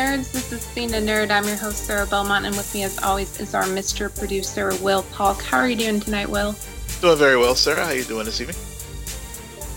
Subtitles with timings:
[0.00, 0.32] nerds.
[0.32, 1.30] This is Being a Nerd.
[1.30, 4.08] I'm your host, Sarah Belmont, and with me, as always, is our Mr.
[4.18, 5.42] Producer, Will Polk.
[5.42, 6.54] How are you doing tonight, Will?
[7.02, 7.84] Doing very well, Sarah.
[7.84, 8.56] How are you doing this evening?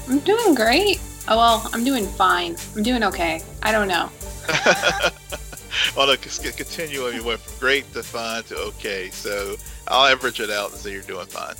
[0.07, 1.01] I'm doing great.
[1.27, 2.55] Oh, well, I'm doing fine.
[2.73, 3.41] I'm doing okay.
[3.63, 4.09] I don't know.
[5.97, 9.09] well, look, continuing, you went from great to fine to okay.
[9.09, 9.55] So
[9.89, 11.55] I'll average it out and say you're doing fine.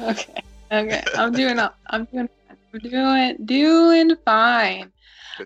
[0.10, 0.42] okay.
[0.72, 1.04] Okay.
[1.14, 1.60] I'm doing.
[1.60, 2.28] I'm doing.
[2.50, 3.36] I'm doing.
[3.44, 4.90] Doing fine.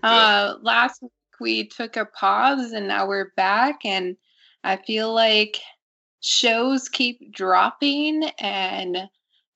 [0.03, 1.03] Uh, last
[1.41, 4.17] we took a pause and now we're back, and
[4.63, 5.59] I feel like
[6.21, 9.09] shows keep dropping and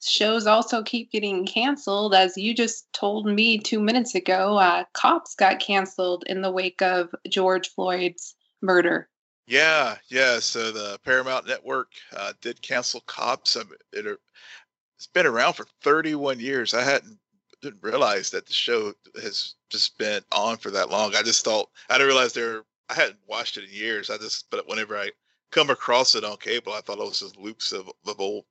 [0.03, 2.15] shows also keep getting canceled.
[2.15, 6.83] As you just told me two minutes ago, uh, Cops got canceled in the wake
[6.83, 9.09] of George Floyd's murder.
[9.47, 10.39] Yeah, yeah.
[10.41, 13.57] So the Paramount Network uh, did cancel Cops.
[13.57, 14.19] I mean, it,
[14.97, 16.73] it's been around for 31 years.
[16.73, 17.19] I hadn't
[17.65, 21.15] didn't realize that the show has just been on for that long.
[21.15, 22.63] I just thought I didn't realize there.
[22.91, 24.11] I hadn't watched it in years.
[24.11, 25.11] I just but whenever I
[25.51, 28.45] come across it on cable, I thought it was just loops of, of old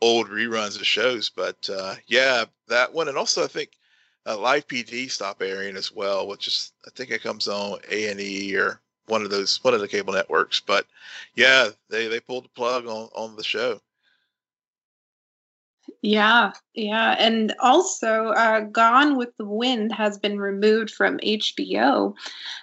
[0.00, 1.30] old reruns of shows.
[1.30, 3.70] But uh, yeah, that one, and also I think
[4.26, 8.10] uh, Live PD stopped airing as well, which is I think it comes on A
[8.10, 10.60] and E or one of those one of the cable networks.
[10.60, 10.86] But
[11.34, 13.80] yeah, they they pulled the plug on on the show.
[16.02, 17.16] Yeah, yeah.
[17.18, 22.14] And also, uh, Gone with the Wind has been removed from HBO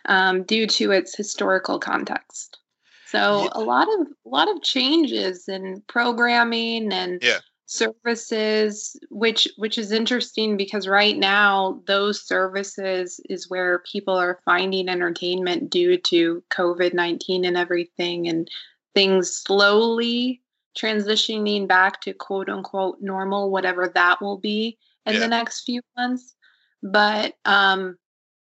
[0.06, 2.59] um, due to its historical context.
[3.08, 3.50] So yeah.
[3.54, 7.40] a lot of a lot of changes in programming and yeah.
[7.66, 14.88] services, which which is interesting because right now those services is where people are finding
[14.88, 18.50] entertainment due to COVID nineteen and everything, and
[18.94, 20.42] things slowly
[20.78, 25.20] transitioning back to quote unquote normal, whatever that will be in yeah.
[25.20, 26.36] the next few months.
[26.84, 27.98] But um,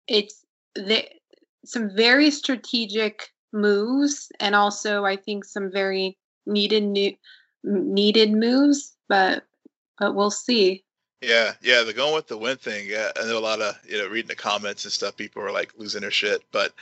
[0.08, 0.46] it's
[0.76, 1.06] the,
[1.66, 7.16] some very strategic moves, and also I think some very needed new
[7.64, 8.96] needed moves.
[9.08, 9.44] But
[10.00, 10.84] but we'll see.
[11.22, 12.88] Yeah, yeah, the going with the wind thing.
[12.88, 15.18] Yeah, I know a lot of you know reading the comments and stuff.
[15.18, 16.74] People are like losing their shit, but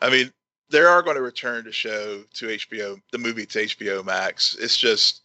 [0.00, 0.32] I mean,
[0.70, 4.56] they are going to return the show to HBO, the movie to HBO Max.
[4.58, 5.22] It's just,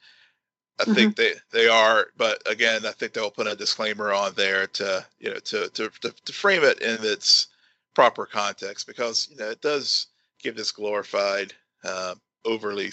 [0.79, 0.93] I mm-hmm.
[0.93, 5.05] think they they are, but again, I think they'll put a disclaimer on there to
[5.19, 7.47] you know to to to, to frame it in its
[7.95, 10.07] proper context because you know it does
[10.39, 12.13] give this glorified, uh,
[12.45, 12.91] overly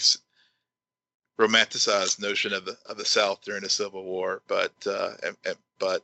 [1.39, 5.57] romanticized notion of the of the South during the Civil War, but uh, and, and
[5.79, 6.01] but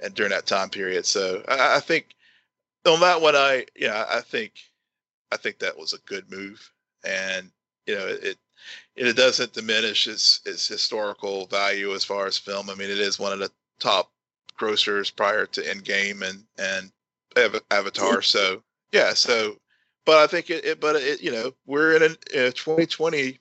[0.00, 1.06] and during that time period.
[1.06, 2.14] So I, I think
[2.86, 4.52] on that one, I yeah, I think
[5.32, 6.70] I think that was a good move,
[7.04, 7.50] and
[7.86, 8.38] you know it
[8.94, 12.68] it doesn't diminish its its historical value as far as film.
[12.68, 14.12] I mean, it is one of the top
[14.58, 16.92] grossers prior to Endgame and and
[17.70, 18.22] Avatar.
[18.22, 18.62] So
[18.92, 19.56] yeah, so
[20.04, 23.38] but I think it, it but it you know we're in a, a 2020.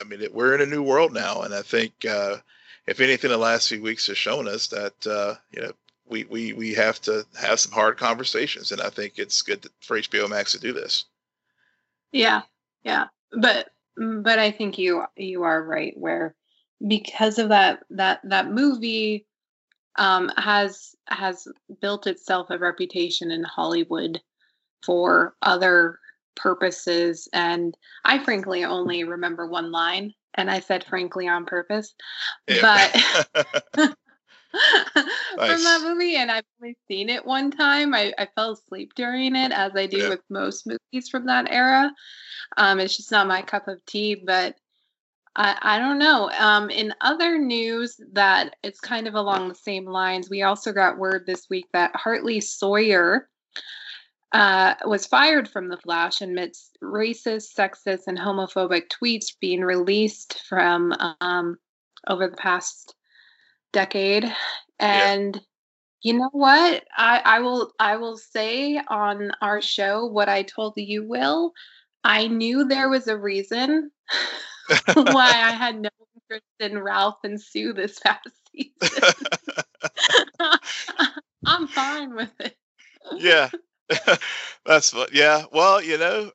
[0.00, 2.36] I mean, it, we're in a new world now, and I think uh,
[2.86, 5.72] if anything, the last few weeks has shown us that uh, you know
[6.08, 9.98] we, we we have to have some hard conversations, and I think it's good for
[9.98, 11.06] HBO Max to do this.
[12.12, 12.42] Yeah,
[12.84, 16.34] yeah, but but I think you you are right where
[16.86, 19.26] because of that that that movie
[19.96, 21.48] um, has has
[21.80, 24.20] built itself a reputation in Hollywood
[24.84, 25.98] for other
[26.36, 31.94] purposes, and I frankly only remember one line, and I said frankly on purpose,
[32.48, 32.90] yeah.
[33.74, 33.96] but.
[35.36, 35.52] nice.
[35.52, 37.94] from that movie, and I've only seen it one time.
[37.94, 40.08] I, I fell asleep during it, as I do yeah.
[40.08, 41.92] with most movies from that era.
[42.56, 44.56] Um, it's just not my cup of tea, but
[45.36, 46.30] I, I don't know.
[46.30, 50.30] Um, in other news, that it's kind of along the same lines.
[50.30, 53.28] We also got word this week that Hartley Sawyer
[54.32, 60.92] uh, was fired from The Flash amidst racist, sexist, and homophobic tweets being released from
[61.20, 61.58] um,
[62.08, 62.95] over the past
[63.72, 64.24] decade.
[64.78, 65.42] And yeah.
[66.02, 66.84] you know what?
[66.96, 71.52] I, I will I will say on our show what I told you will.
[72.04, 73.90] I knew there was a reason
[74.94, 79.16] why I had no interest in Ralph and Sue this past season.
[81.46, 82.56] I'm fine with it.
[83.16, 83.50] yeah.
[84.64, 85.44] That's what Yeah.
[85.52, 86.30] Well, you know,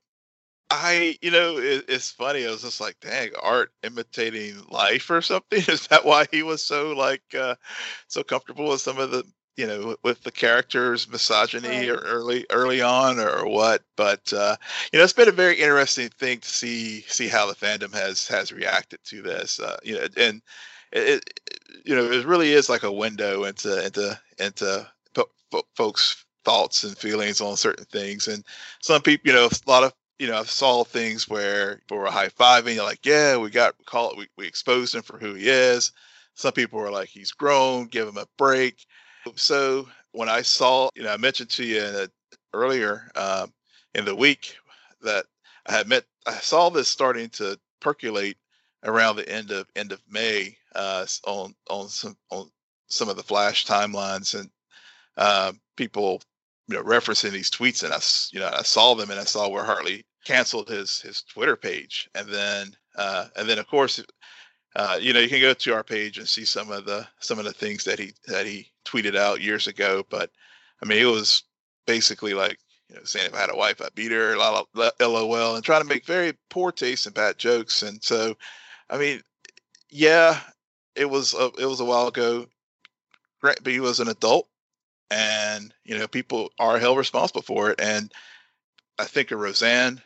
[0.71, 2.47] I, you know, it, it's funny.
[2.47, 5.59] I was just like, dang, art imitating life or something.
[5.67, 7.55] Is that why he was so like, uh,
[8.07, 9.25] so comfortable with some of the,
[9.57, 11.89] you know, with the characters' misogyny right.
[11.89, 13.83] or early, early on, or what?
[13.97, 14.55] But uh,
[14.91, 18.25] you know, it's been a very interesting thing to see see how the fandom has
[18.29, 19.59] has reacted to this.
[19.59, 20.41] Uh, you know, and
[20.93, 21.39] it, it,
[21.85, 24.87] you know, it really is like a window into into into
[25.51, 28.27] po- folks' thoughts and feelings on certain things.
[28.27, 28.43] And
[28.81, 32.11] some people, you know, a lot of you know, I saw things where people were
[32.11, 32.75] high fiving.
[32.75, 35.93] You're like, yeah, we got call it, we, we exposed him for who he is.
[36.35, 38.85] Some people were like, he's grown, give him a break.
[39.35, 42.07] So when I saw, you know, I mentioned to you a,
[42.53, 43.51] earlier um,
[43.95, 44.55] in the week
[45.01, 45.25] that
[45.65, 48.37] I had met, I saw this starting to percolate
[48.83, 52.47] around the end of end of May uh, on on some on
[52.89, 54.51] some of the flash timelines and
[55.17, 56.21] uh, people
[56.67, 57.99] you know referencing these tweets and I
[58.31, 62.09] you know I saw them and I saw where Hartley canceled his his Twitter page,
[62.15, 64.03] and then uh, and then of course,
[64.75, 67.39] uh, you know, you can go to our page and see some of the some
[67.39, 70.05] of the things that he that he tweeted out years ago.
[70.09, 70.31] But
[70.81, 71.43] I mean, it was
[71.85, 72.57] basically like
[72.89, 75.87] you know saying if I had a wife, I'd beat her, lol, and trying to
[75.87, 77.83] make very poor taste and bad jokes.
[77.83, 78.35] And so,
[78.89, 79.21] I mean,
[79.89, 80.39] yeah,
[80.95, 82.47] it was a, it was a while ago.
[83.41, 84.47] But he was an adult,
[85.09, 87.81] and you know people are held responsible for it.
[87.81, 88.11] And
[88.99, 89.99] I think of Roseanne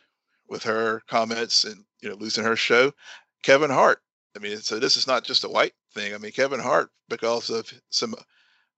[0.48, 2.92] with her comments and you know losing her show.
[3.42, 4.00] Kevin Hart.
[4.36, 6.14] I mean, so this is not just a white thing.
[6.14, 8.14] I mean, Kevin Hart, because of some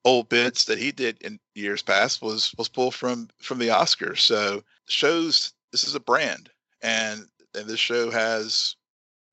[0.04, 4.20] old bits that he did in years past, was was pulled from from the Oscars.
[4.20, 6.50] So shows this is a brand,
[6.82, 8.76] and and this show has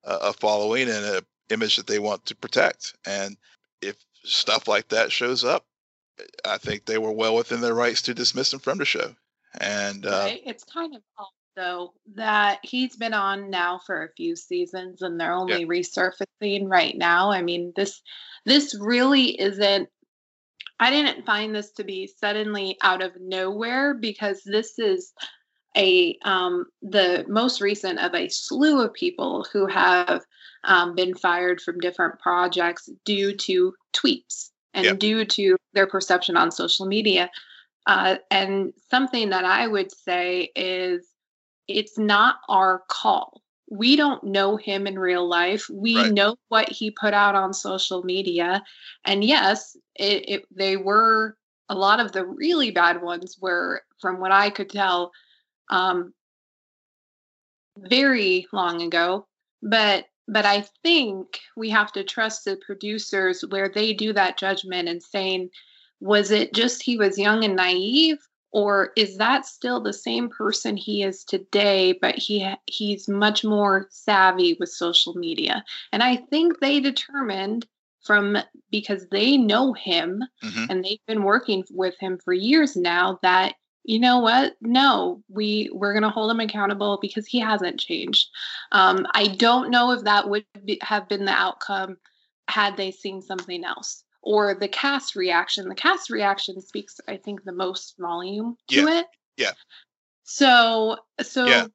[0.04, 2.96] a, a following and a image that they want to protect.
[3.06, 3.38] And
[3.82, 5.66] if stuff like that shows up,
[6.46, 9.16] I think they were well within their rights to dismiss him from the show.
[9.60, 11.02] And uh, it's kind of
[11.56, 15.68] though that he's been on now for a few seasons and they're only yeah.
[15.68, 17.32] resurfacing right now.
[17.32, 18.02] I mean, this
[18.46, 19.90] this really isn't
[20.80, 25.14] I didn't find this to be suddenly out of nowhere because this is
[25.78, 30.24] a um, the most recent of a slew of people who have
[30.64, 35.00] um, been fired from different projects due to tweets and yep.
[35.00, 37.30] due to their perception on social media.
[37.88, 41.06] Uh, and something that I would say is
[41.68, 43.42] it's not our call.
[43.70, 45.68] We don't know him in real life.
[45.72, 46.14] We right.
[46.14, 48.64] know what he put out on social media.
[49.06, 51.36] And yes, it, it, they were
[51.68, 55.12] a lot of the really bad ones were, from what I could tell,
[55.70, 56.14] um,
[57.78, 59.28] very long ago.
[59.62, 64.90] But but I think we have to trust the producers where they do that judgment
[64.90, 65.50] and saying,
[66.00, 68.18] was it just he was young and naive
[68.56, 73.88] or is that still the same person he is today but he he's much more
[73.92, 75.64] savvy with social media.
[75.92, 77.68] And i think they determined
[78.02, 78.38] from
[78.72, 80.66] because they know him mm-hmm.
[80.70, 83.56] and they've been working with him for years now that
[83.88, 84.54] you know what?
[84.62, 88.30] No we we're going to hold him accountable because he hasn't changed.
[88.72, 91.98] Um, i don't know if that would be, have been the outcome
[92.48, 95.70] had they seen something else or the cast reaction.
[95.70, 99.00] The cast reaction speaks, I think, the most volume to yeah.
[99.00, 99.06] it.
[99.38, 99.52] Yeah.
[100.24, 101.68] So, so yeah.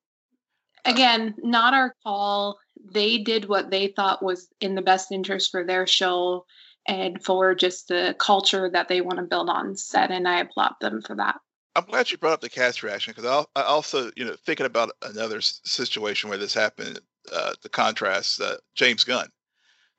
[0.84, 2.58] again, not our call.
[2.92, 6.44] They did what they thought was in the best interest for their show
[6.88, 10.74] and for just the culture that they want to build on set, and I applaud
[10.80, 11.36] them for that.
[11.76, 14.90] I'm glad you brought up the cast reaction because I also, you know, thinking about
[15.02, 16.98] another situation where this happened,
[17.32, 19.28] uh, the contrast, uh, James Gunn.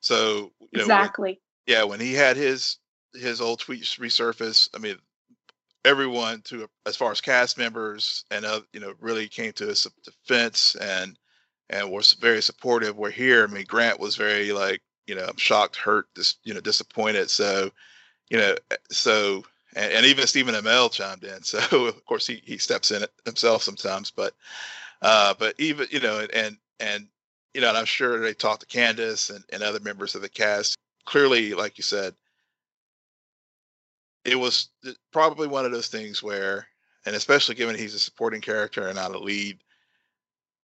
[0.00, 2.78] So you know, exactly yeah, when he had his
[3.14, 4.96] his old tweets resurface, I mean,
[5.84, 9.86] everyone to as far as cast members and uh, you know really came to his
[10.04, 11.18] defense and
[11.70, 12.96] and was very supportive.
[12.96, 16.54] We're here, I mean, Grant was very like you know I'm shocked, hurt, dis, you
[16.54, 17.30] know disappointed.
[17.30, 17.70] So
[18.30, 18.54] you know,
[18.90, 21.42] so and, and even Stephen Amell chimed in.
[21.42, 24.34] So of course he he steps in it himself sometimes, but
[25.02, 27.06] uh, but even you know, and and
[27.54, 30.28] you know, and I'm sure they talked to Candice and, and other members of the
[30.28, 30.76] cast.
[31.04, 32.14] Clearly, like you said,
[34.24, 34.68] it was
[35.12, 36.66] probably one of those things where,
[37.06, 39.58] and especially given he's a supporting character and not a lead,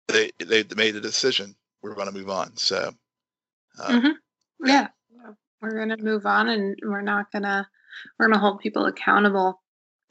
[0.07, 2.55] they they made the decision we're going to move on.
[2.57, 2.93] So,
[3.79, 4.67] uh, mm-hmm.
[4.67, 4.87] yeah.
[5.13, 7.67] yeah, we're going to move on, and we're not gonna
[8.17, 9.61] we're gonna hold people accountable.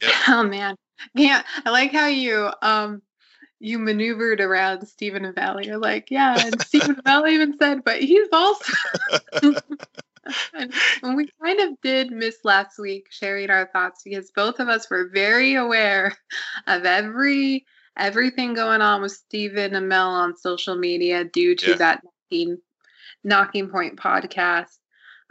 [0.03, 0.13] Yep.
[0.29, 0.77] Oh man,
[1.15, 3.03] yeah, I like how you um
[3.61, 5.67] you maneuvered around Stephen Valley.
[5.67, 8.73] You're like, yeah, and Stephen Valley even said, but he's also.
[10.55, 14.89] and we kind of did miss last week sharing our thoughts because both of us
[14.91, 16.17] were very aware
[16.67, 17.65] of every
[17.97, 21.77] everything going on with Stephen Amell on social media due to yeah.
[21.77, 22.59] that knocking,
[23.23, 24.79] knocking point podcast.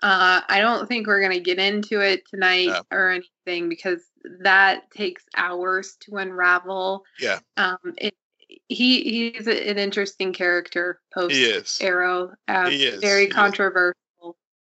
[0.02, 2.82] Uh, I don't think we're going to get into it tonight no.
[2.92, 4.02] or anything because
[4.42, 7.04] that takes hours to unravel.
[7.20, 7.40] Yeah.
[7.56, 8.14] Um, it,
[8.68, 12.34] he he's an interesting character post Arrow.
[12.48, 13.98] Um, he is very he controversial.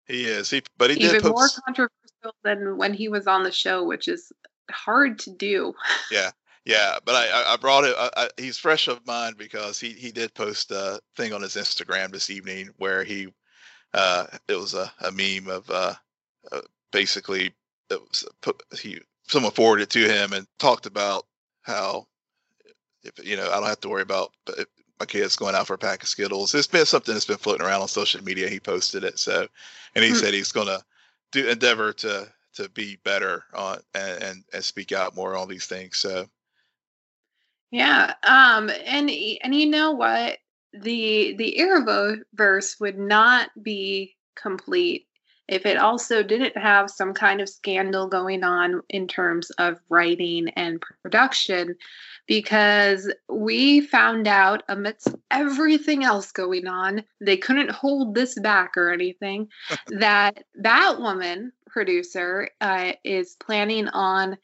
[0.06, 0.50] He is.
[0.50, 4.32] He but he even more controversial than when he was on the show, which is
[4.70, 5.74] hard to do.
[6.10, 6.30] Yeah.
[6.64, 7.96] Yeah, but I, I brought it.
[7.98, 11.56] I, I, he's fresh of mind because he, he did post a thing on his
[11.56, 13.26] Instagram this evening where he
[13.94, 15.94] uh, it was a, a meme of uh,
[16.52, 16.60] uh,
[16.92, 17.52] basically
[17.90, 21.26] it was put, he someone forwarded to him and talked about
[21.62, 22.06] how
[23.02, 24.32] if you know I don't have to worry about
[25.02, 26.54] my kids going out for a pack of Skittles.
[26.54, 28.48] It's been something that's been floating around on social media.
[28.48, 29.48] He posted it so,
[29.96, 30.20] and he mm-hmm.
[30.20, 30.80] said he's going to
[31.32, 35.66] do endeavor to to be better on and, and and speak out more on these
[35.66, 35.96] things.
[35.96, 36.26] So
[37.72, 39.10] yeah, um, and
[39.42, 40.38] and you know what?
[40.72, 45.08] The the Arrowverse would not be complete
[45.48, 50.48] if it also didn't have some kind of scandal going on in terms of writing
[50.50, 51.76] and production,
[52.26, 58.92] because we found out amidst everything else going on, they couldn't hold this back or
[58.92, 59.48] anything,
[59.88, 64.36] that Batwoman producer uh, is planning on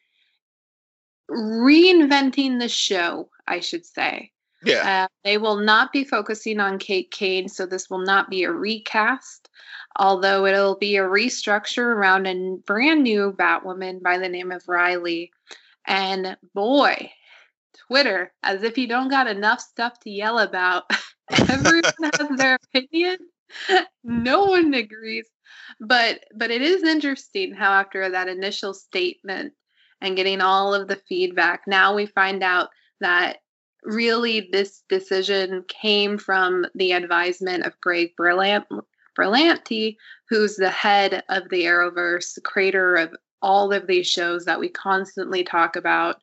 [1.31, 4.33] reinventing the show, I should say.
[4.63, 5.05] Yeah.
[5.05, 8.53] Uh, they will not be focusing on Kate Kane, so this will not be a
[8.53, 9.49] recast,
[9.97, 15.31] although it'll be a restructure around a brand new Batwoman by the name of Riley.
[15.87, 17.13] And boy,
[17.87, 20.85] Twitter, as if you don't got enough stuff to yell about,
[21.31, 23.19] everyone has their opinion.
[24.05, 25.29] No one agrees.
[25.81, 29.55] But but it is interesting how after that initial statement
[30.01, 31.63] and getting all of the feedback.
[31.67, 32.69] Now we find out
[33.01, 33.39] that
[33.85, 38.65] really this decision came from the advisement of Greg Berlant,
[39.19, 39.97] Berlanti,
[40.29, 45.45] who's the head of the Arrowverse, creator of all of these shows that we constantly
[45.45, 46.17] talk about.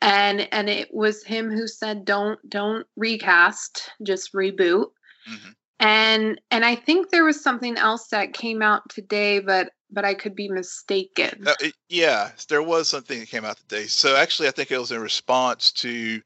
[0.00, 4.86] And and it was him who said don't don't recast, just reboot.
[5.28, 5.50] Mm-hmm.
[5.80, 10.14] And and I think there was something else that came out today, but but I
[10.14, 11.44] could be mistaken.
[11.46, 11.54] Uh,
[11.88, 13.84] yeah, there was something that came out today.
[13.84, 16.20] So actually, I think it was in response to,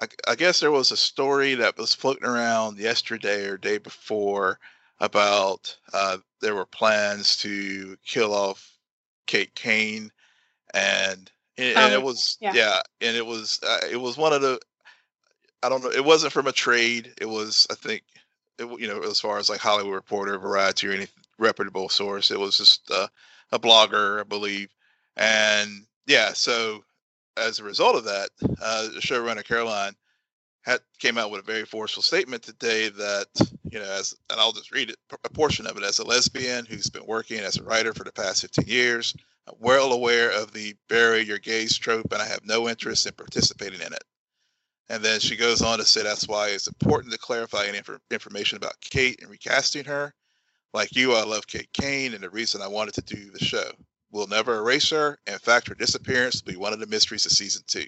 [0.00, 4.58] I, I, guess there was a story that was floating around yesterday or day before
[4.98, 8.78] about uh, there were plans to kill off
[9.26, 10.10] Kate Kane,
[10.74, 12.52] and and, and it oh, was yeah.
[12.54, 12.80] yeah.
[13.00, 14.58] and it was uh, it was one of the
[15.62, 15.90] I don't know.
[15.90, 17.12] It wasn't from a trade.
[17.20, 18.02] It was I think.
[18.58, 21.06] It, you know, as far as like Hollywood Reporter, Variety, or any
[21.38, 22.30] reputable source.
[22.30, 23.08] It was just uh,
[23.52, 24.68] a blogger, I believe.
[25.16, 26.84] And yeah, so
[27.40, 28.30] as a result of that,
[28.62, 29.94] uh, showrunner Caroline
[30.62, 33.26] had came out with a very forceful statement today that
[33.70, 36.66] you know, as and I'll just read it a portion of it as a lesbian
[36.66, 39.14] who's been working as a writer for the past 15 years.
[39.48, 43.12] I'm well aware of the bury your gays trope, and I have no interest in
[43.14, 44.04] participating in it.
[44.88, 48.00] And then she goes on to say that's why it's important to clarify any inf-
[48.10, 50.12] information about Kate and recasting her.
[50.74, 53.70] Like you, I love Kate Kane, and the reason I wanted to do the show.
[54.10, 55.18] We'll never erase her.
[55.26, 57.86] In fact, her disappearance will be one of the mysteries of season two.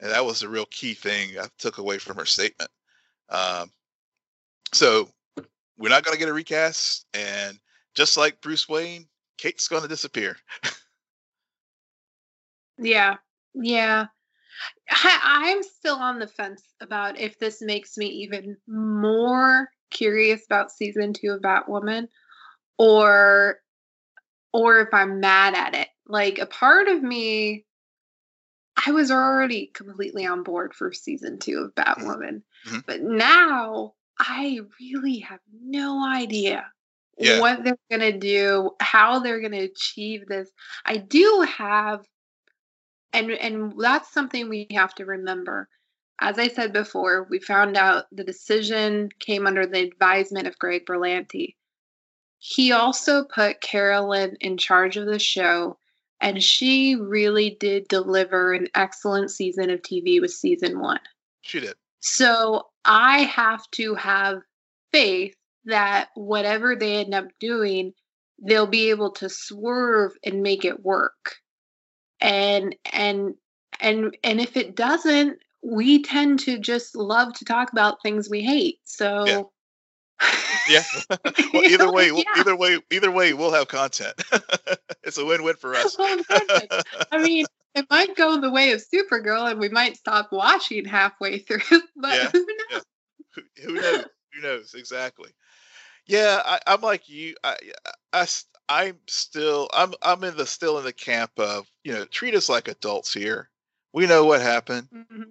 [0.00, 2.70] And that was the real key thing I took away from her statement.
[3.28, 3.70] Um,
[4.72, 5.08] so
[5.78, 7.06] we're not going to get a recast.
[7.14, 7.58] And
[7.94, 9.06] just like Bruce Wayne,
[9.38, 10.36] Kate's going to disappear.
[12.78, 13.16] yeah.
[13.54, 14.06] Yeah.
[14.90, 20.70] I, I'm still on the fence about if this makes me even more curious about
[20.70, 22.08] season two of Batwoman
[22.78, 23.58] or
[24.52, 25.88] or if I'm mad at it.
[26.06, 27.64] Like a part of me
[28.86, 32.02] I was already completely on board for season two of mm-hmm.
[32.02, 32.42] Batwoman.
[32.66, 32.78] Mm-hmm.
[32.86, 36.66] But now I really have no idea
[37.18, 37.40] Yeah.
[37.40, 40.50] what they're going to do, how they're going to achieve this.
[40.84, 42.04] I do have
[43.12, 45.68] and and that's something we have to remember.
[46.20, 50.86] As I said before, we found out the decision came under the advisement of Greg
[50.86, 51.56] Berlanti.
[52.42, 55.76] He also put Carolyn in charge of the show,
[56.22, 61.00] and she really did deliver an excellent season of TV with season one.
[61.42, 61.74] She did.
[62.00, 64.40] So I have to have
[64.90, 67.92] faith that whatever they end up doing,
[68.42, 71.36] they'll be able to swerve and make it work.
[72.22, 73.34] And and
[73.80, 78.40] and and if it doesn't, we tend to just love to talk about things we
[78.40, 78.78] hate.
[78.84, 79.52] So
[80.22, 80.36] Yeah.
[80.68, 80.82] Yeah.
[81.54, 82.22] well, either way, Yeah.
[82.36, 84.14] either way, either way, we'll have content.
[85.02, 85.96] it's a win-win for us.
[85.98, 86.20] Well.
[87.12, 90.84] I mean, it might go in the way of Supergirl, and we might stop watching
[90.84, 91.60] halfway through.
[91.96, 92.82] But Yeah, who knows?
[93.34, 94.04] who, who knows?
[94.34, 94.74] Who knows?
[94.74, 95.30] Exactly.
[96.06, 97.34] Yeah, I, I'm like you.
[97.44, 97.56] I,
[98.12, 98.26] I,
[98.68, 102.48] I'm still, I'm, I'm in the still in the camp of, you know, treat us
[102.48, 103.48] like adults here.
[103.92, 105.24] We know what happened, Mhm,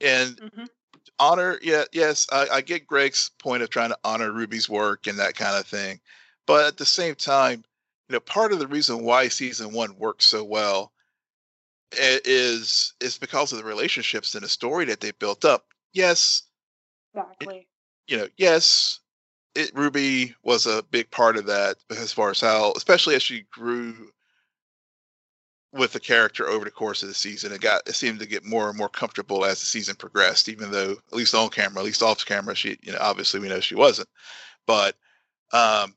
[0.00, 0.68] and mhm.
[1.18, 1.58] Honor.
[1.62, 5.36] Yeah, yes, I, I get Greg's point of trying to honor Ruby's work and that
[5.36, 6.00] kind of thing,
[6.46, 7.64] but at the same time,
[8.08, 10.92] you know, part of the reason why season one works so well
[11.92, 15.66] is is because of the relationships and the story that they built up.
[15.92, 16.42] Yes,
[17.14, 17.66] Exactly.
[18.08, 19.00] you know, yes,
[19.54, 23.46] it Ruby was a big part of that as far as how, especially as she
[23.50, 24.10] grew
[25.72, 27.52] with the character over the course of the season.
[27.52, 30.70] It got it seemed to get more and more comfortable as the season progressed, even
[30.70, 33.60] though at least on camera, at least off camera, she you know, obviously we know
[33.60, 34.08] she wasn't.
[34.66, 34.96] But
[35.52, 35.94] um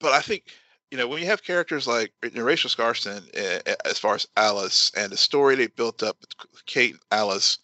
[0.00, 0.44] but I think
[0.90, 4.26] you know when you have characters like you know, Rachel Skarsten, uh, as far as
[4.36, 6.16] Alice and the story they built up
[6.52, 7.58] with Kate and Alice,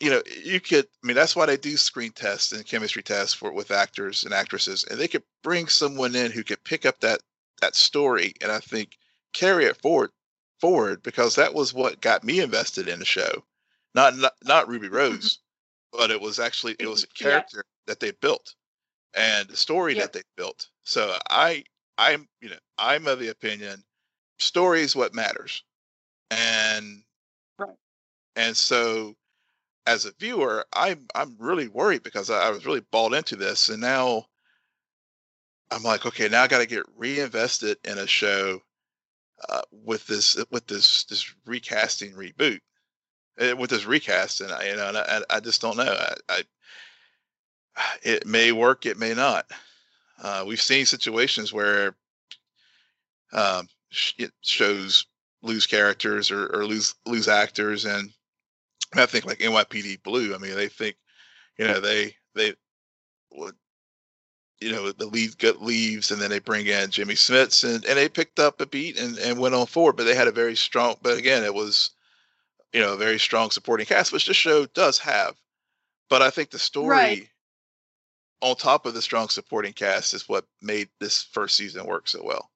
[0.00, 0.86] you know, you could.
[1.02, 4.34] I mean, that's why they do screen tests and chemistry tests for with actors and
[4.34, 7.20] actresses, and they could bring someone in who could pick up that
[7.60, 8.98] that story, and I think
[9.32, 10.10] carry it forward
[10.60, 13.44] forward because that was what got me invested in the show,
[13.94, 14.96] not not, not Ruby mm-hmm.
[14.96, 15.40] Rose,
[15.92, 17.26] but it was actually it was a mm-hmm.
[17.26, 17.30] Yeah.
[17.32, 18.54] character that they built
[19.14, 20.02] and the story Yeah.
[20.02, 20.68] that they built.
[20.84, 21.64] So I
[21.98, 23.82] I'm you know I'm of the opinion
[24.38, 25.62] story is what matters,
[26.30, 27.02] and
[27.58, 27.76] Right.
[28.36, 29.14] and so
[29.86, 33.68] as a viewer, I'm I'm really worried because I, I was really bought into this,
[33.68, 34.26] and now
[35.70, 38.62] I'm like, okay, now I got to get reinvested in a show
[39.48, 42.60] uh, with this with this this recasting reboot,
[43.40, 45.84] uh, with this recast, and I you know, and I, I just don't know.
[45.84, 46.42] I, I
[48.02, 49.46] it may work, it may not.
[50.22, 51.96] Uh, we've seen situations where
[53.32, 53.68] um,
[54.18, 55.06] it shows
[55.42, 58.10] lose characters or, or lose lose actors, and
[58.94, 60.34] I think like NYPD Blue.
[60.34, 60.96] I mean, they think,
[61.58, 62.54] you know, they they
[64.62, 67.98] you know, the lead gut leaves, and then they bring in Jimmy Smits, and and
[67.98, 69.96] they picked up a beat and and went on forward.
[69.96, 70.96] But they had a very strong.
[71.02, 71.90] But again, it was,
[72.72, 75.34] you know, a very strong supporting cast, which the show does have.
[76.08, 76.88] But I think the story.
[76.88, 77.28] Right.
[78.40, 82.24] On top of the strong supporting cast is what made this first season work so
[82.24, 82.50] well.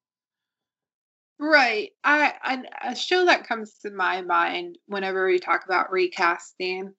[1.38, 1.92] Right.
[2.02, 6.92] I, I a show that comes to my mind whenever we talk about recasting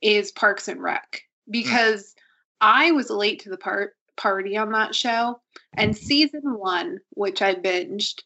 [0.00, 1.52] is Parks and Rec hmm.
[1.52, 2.14] because
[2.60, 5.40] I was late to the part party on that show
[5.76, 8.22] and season 1 which I binged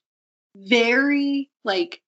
[0.55, 2.03] very like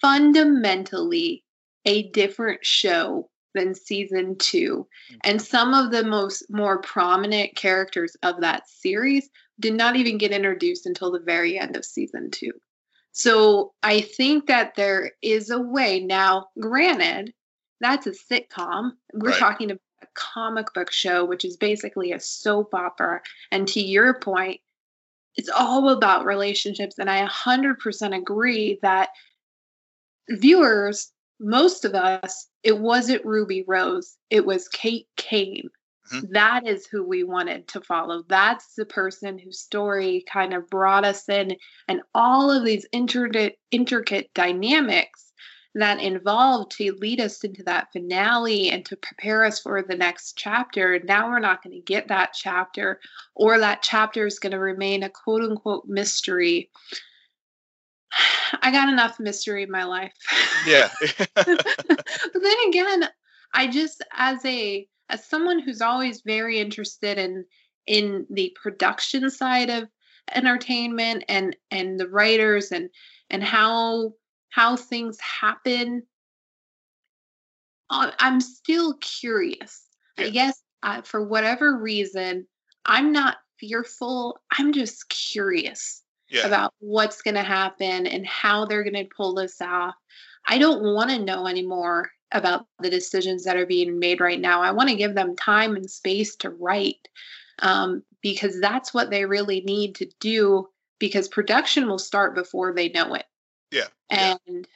[0.00, 1.44] fundamentally
[1.84, 5.16] a different show than season 2 mm.
[5.24, 9.28] and some of the most more prominent characters of that series
[9.60, 12.50] did not even get introduced until the very end of season 2.
[13.12, 16.00] So I think that there is a way.
[16.00, 17.34] Now, granted,
[17.80, 18.92] that's a sitcom.
[19.12, 19.38] We're Right.
[19.38, 23.20] talking about a comic book show, which is basically a soap opera.
[23.50, 24.60] And to your point,
[25.36, 26.98] it's all about relationships.
[26.98, 29.10] And I 100% agree that
[30.28, 35.70] viewers, most of us, it wasn't Ruby Rose, it was Kate Kane.
[36.12, 36.32] Mhm.
[36.32, 38.24] That is who we wanted to follow.
[38.28, 41.56] That's the person whose story kind of brought us in,
[41.88, 45.29] and all of these intricate, intricate dynamics
[45.74, 50.36] that involved to lead us into that finale and to prepare us for the next
[50.36, 50.98] chapter.
[51.04, 53.00] Now we're not going to get that chapter,
[53.34, 56.70] or that chapter is going to remain a quote unquote mystery.
[58.62, 60.12] I got enough mystery in my life.
[60.66, 60.90] Yeah.
[61.34, 63.08] but then again,
[63.54, 67.44] I just as a as someone who's always very interested in
[67.86, 69.88] in the production side of
[70.34, 72.90] entertainment and and the writers and
[73.30, 74.12] and how
[74.50, 76.02] how things happen
[77.88, 79.84] I- i'm still curious
[80.18, 82.46] i guess uh, for whatever reason
[82.84, 84.40] i'm not fearful.
[84.58, 86.46] I'm just curious Yeah.
[86.46, 89.94] about what's going to happen and how they're going to pull this off.
[90.46, 94.62] I don't want to know anymore about the decisions that are being made right now.
[94.62, 97.08] I want to give them time and space to write
[97.58, 102.88] um, because that's what they really need to do because production will start before they
[102.90, 103.24] know it.
[103.70, 103.86] Yeah.
[104.10, 104.66] And,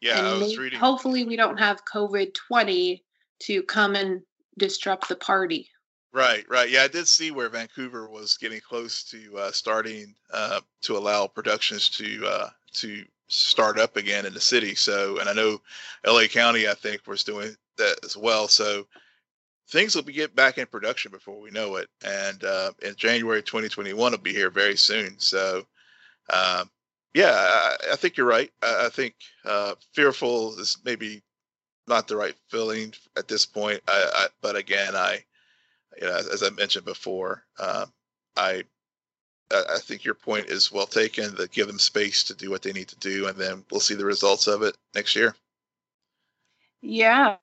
[0.00, 0.78] yeah, and I was reading.
[0.78, 3.02] hopefully we don't have COVID 20
[3.40, 4.22] to come and
[4.58, 5.68] disrupt the party.
[6.12, 6.70] Right, right.
[6.70, 11.26] Yeah, I did see where Vancouver was getting close to uh, starting uh, to allow
[11.26, 14.74] productions to uh, to start up again in the city.
[14.74, 15.60] So, and I know
[16.06, 18.48] LA County, I think, was doing that as well.
[18.48, 18.86] So,
[19.68, 21.88] things will be get back in production before we know it.
[22.04, 25.18] And uh, in January 2021 will be here very soon.
[25.18, 25.66] So,
[26.32, 26.70] um,
[27.16, 28.52] yeah, I, I think you're right.
[28.62, 29.14] I, I think
[29.46, 31.22] uh, fearful is maybe
[31.88, 33.80] not the right feeling at this point.
[33.88, 35.24] I, I, but again, I
[35.98, 37.90] you know, as, as I mentioned before, um,
[38.36, 38.64] I
[39.50, 41.34] I think your point is well taken.
[41.36, 43.94] That give them space to do what they need to do, and then we'll see
[43.94, 45.34] the results of it next year.
[46.82, 47.36] Yeah.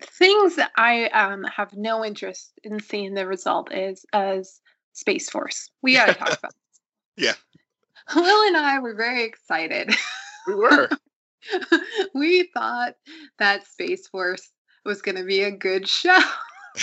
[0.00, 4.60] Things that I um, have no interest in seeing the result is as
[4.94, 5.70] Space Force.
[5.80, 6.52] We got to talk about.
[7.14, 7.34] Yeah.
[8.14, 9.94] Will and I were very excited.
[10.46, 10.88] We were.
[12.14, 12.94] we thought
[13.38, 14.50] that Space Force
[14.84, 16.18] was going to be a good show.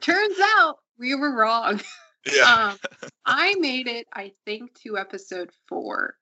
[0.00, 1.80] Turns out we were wrong.
[2.30, 2.70] yeah.
[2.72, 2.78] Um,
[3.24, 6.16] I made it, I think, to episode four.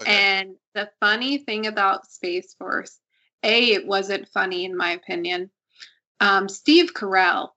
[0.00, 0.12] Okay.
[0.12, 2.98] And the funny thing about Space Force,
[3.42, 5.50] A, it wasn't funny in my opinion.
[6.20, 7.50] Um, Steve Carell,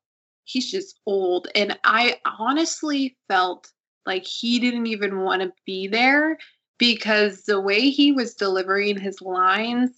[0.44, 1.48] he's just old.
[1.56, 3.70] And I honestly felt
[4.08, 6.38] like he didn't even want to be there
[6.80, 9.91] because the way he was delivering his lines,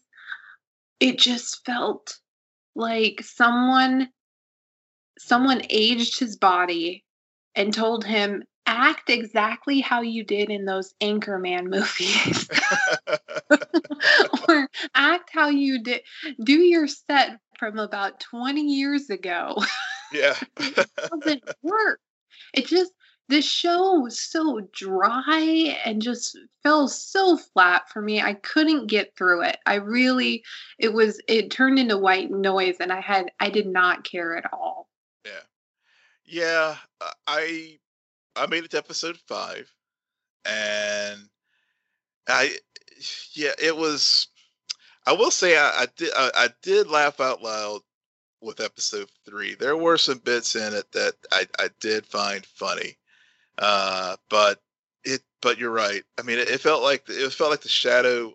[1.00, 2.18] it just felt
[2.76, 4.10] like someone
[5.18, 7.04] someone aged his body
[7.54, 12.48] and told him act exactly how you did in those Anchorman movies.
[14.48, 16.02] or act how you did
[16.44, 19.56] do your set from about 20 years ago
[20.14, 20.36] yeah.
[20.60, 22.00] It doesn't work
[22.54, 22.92] it just
[23.30, 29.16] this show was so dry and just fell so flat for me i couldn't get
[29.16, 30.44] through it i really
[30.78, 34.52] it was it turned into white noise and i had i did not care at
[34.52, 34.90] all
[35.26, 36.76] yeah.
[37.02, 37.10] Yeah.
[37.28, 37.80] I
[38.36, 39.72] I made it to episode five,
[40.46, 41.30] and
[42.28, 42.56] I
[43.34, 44.28] yeah it was.
[45.06, 47.82] I will say I, I did I, I did laugh out loud
[48.42, 49.56] with episode three.
[49.56, 52.98] There were some bits in it that I, I did find funny,
[53.60, 54.62] uh, but
[55.04, 56.04] it but you're right.
[56.18, 58.34] I mean, it, it felt like it felt like the shadow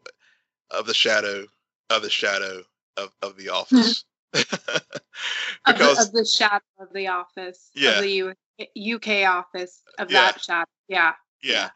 [0.71, 1.47] of the shadow
[1.91, 2.63] of the shadow
[2.97, 4.05] of, of the office.
[4.35, 7.99] of the, because of the shadow of the office Yeah.
[7.99, 10.25] of the U- uk office of Yeah.
[10.25, 11.71] that shadow yeah yeah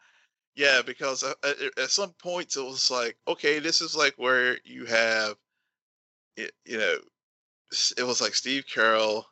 [0.55, 4.57] yeah because uh, at, at some points it was like okay this is like where
[4.65, 5.35] you have
[6.35, 6.97] you know
[7.97, 9.23] it was like steve carell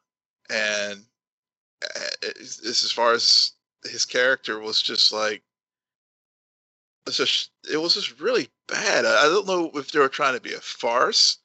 [0.50, 1.04] and
[1.84, 3.52] uh, as far as
[3.90, 5.44] his character was just like
[7.06, 10.36] it's just it was just really bad I, I don't know if they were trying
[10.36, 11.38] to be a farce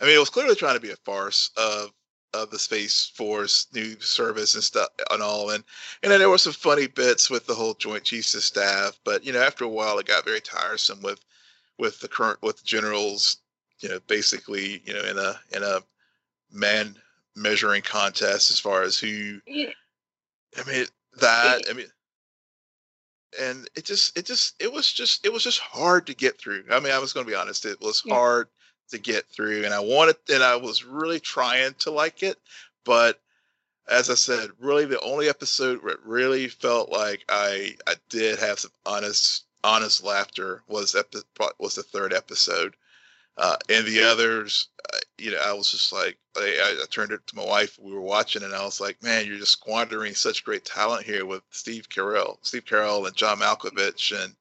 [0.00, 1.90] i mean it was clearly trying to be a farce of
[2.34, 5.64] of the space force new service and stuff and all and
[6.02, 9.24] and then there were some funny bits with the whole Joint Chiefs of Staff, but
[9.24, 11.20] you know, after a while, it got very tiresome with
[11.78, 13.38] with the current with the generals,
[13.80, 15.80] you know, basically, you know, in a in a
[16.52, 16.94] man
[17.34, 19.40] measuring contest as far as who.
[19.46, 19.74] It-
[20.58, 20.86] I mean,
[21.20, 21.86] that I mean,
[23.40, 26.64] and it just it just it was just it was just hard to get through.
[26.70, 28.14] I mean, I was going to be honest, it was Yeah.
[28.14, 28.48] hard
[28.90, 32.38] to get through, and I wanted and I was really trying to like it,
[32.84, 33.20] but
[33.88, 38.38] as I said, really the only episode where it really felt like I I did
[38.38, 41.18] have some honest honest laughter was epi-
[41.58, 42.74] was the third episode.
[43.38, 44.68] Uh, and the others,
[45.18, 47.78] you know, I was just like, I, I turned it to my wife.
[47.80, 51.24] We were watching, and I was like, "Man, you're just squandering such great talent here
[51.24, 54.34] with Steve Carell, Steve Carell, and John Malkovich, and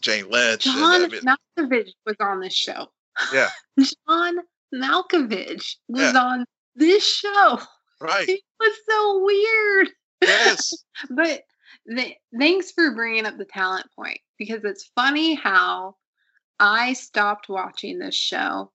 [0.00, 2.88] Jane Lynch." and, john I mean, malkovich was on this show
[3.32, 3.48] Yeah.
[4.08, 4.36] john
[4.74, 6.20] malkovich was Yeah.
[6.20, 6.44] on
[6.76, 7.60] this show
[8.00, 8.28] right?
[8.28, 9.88] it was so weird
[10.20, 10.74] Yes.
[11.10, 11.42] but
[11.88, 15.96] th- thanks for bringing up the talent point because it's funny how
[16.60, 18.72] I stopped watching this show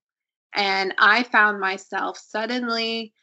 [0.53, 3.13] and I found myself suddenly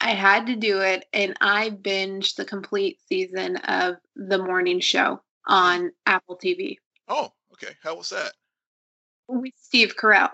[0.00, 5.22] I had to do it and I binged the complete season of The Morning Show
[5.46, 5.52] hmm.
[5.52, 6.76] on Apple TV
[7.08, 7.74] Oh, okay.
[7.82, 8.32] How was that?
[9.28, 10.30] with Steve Carell.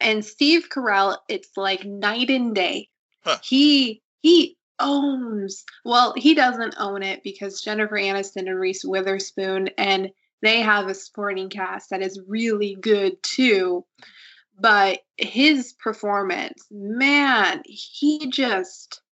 [0.00, 2.88] And Steve Carell, it's like night and day.
[3.24, 3.38] Huh.
[3.42, 5.64] He he owns.
[5.84, 10.10] Well, he doesn't own it because Jennifer Aniston and Reese Witherspoon, and
[10.42, 13.84] they have a supporting cast that is really good too.
[13.98, 14.10] Hmm.
[14.58, 19.02] But his performance, man, he just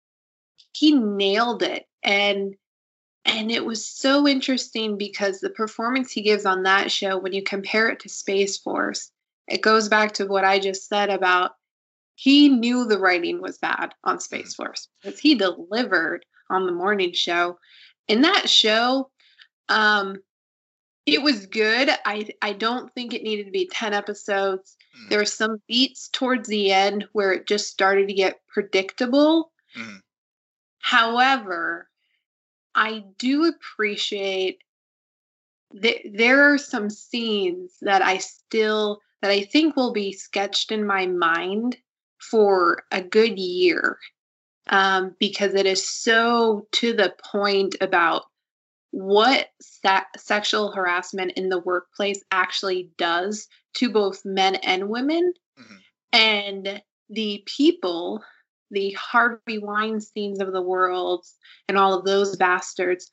[0.72, 2.54] he nailed it, and
[3.24, 7.42] and it was so interesting because the performance he gives on that show, when you
[7.42, 9.10] compare it to Space Force,
[9.48, 11.52] it goes back to what I just said about
[12.16, 14.56] he knew the writing was bad on Space mm.
[14.56, 17.58] Force because he delivered on the morning show.
[18.06, 19.10] In that show,
[19.68, 20.18] um,
[21.06, 21.90] it was good.
[22.04, 24.76] I I don't think it needed to be 10 episodes.
[24.98, 25.08] Mm.
[25.10, 29.52] There were some beats towards the end where it just started to get predictable.
[29.76, 30.00] Mm.
[30.78, 31.88] However,
[32.74, 34.58] I do appreciate
[35.72, 40.86] that there are some scenes that I still that I think will be sketched in
[40.86, 41.76] my mind
[42.18, 43.98] for a good year
[44.68, 48.24] um, because it is so to the point about
[48.94, 55.74] what se- sexual harassment in the workplace actually does to both men and women mm-hmm.
[56.12, 58.22] and the people
[58.70, 61.24] the harvey weinsteins of the world
[61.68, 63.10] and all of those bastards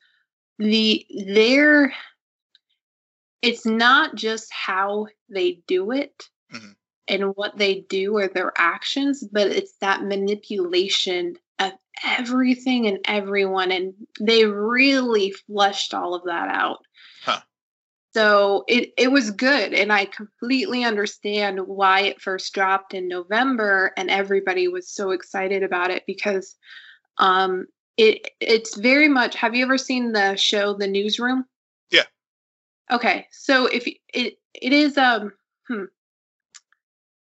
[0.58, 1.92] the their
[3.42, 6.70] it's not just how they do it mm-hmm.
[7.08, 11.36] and what they do or their actions, but it's that manipulation
[12.04, 13.70] everything and everyone.
[13.70, 16.84] And they really fleshed all of that out.
[17.24, 17.40] Huh.
[18.14, 19.72] So it, it was good.
[19.72, 25.62] And I completely understand why it first dropped in November and everybody was so excited
[25.62, 26.56] about it because
[27.18, 31.44] um, it it's very much have you ever seen the show The Newsroom?
[31.90, 32.04] Yeah.
[32.90, 35.32] Okay, so if it it is um
[35.68, 35.84] hmm,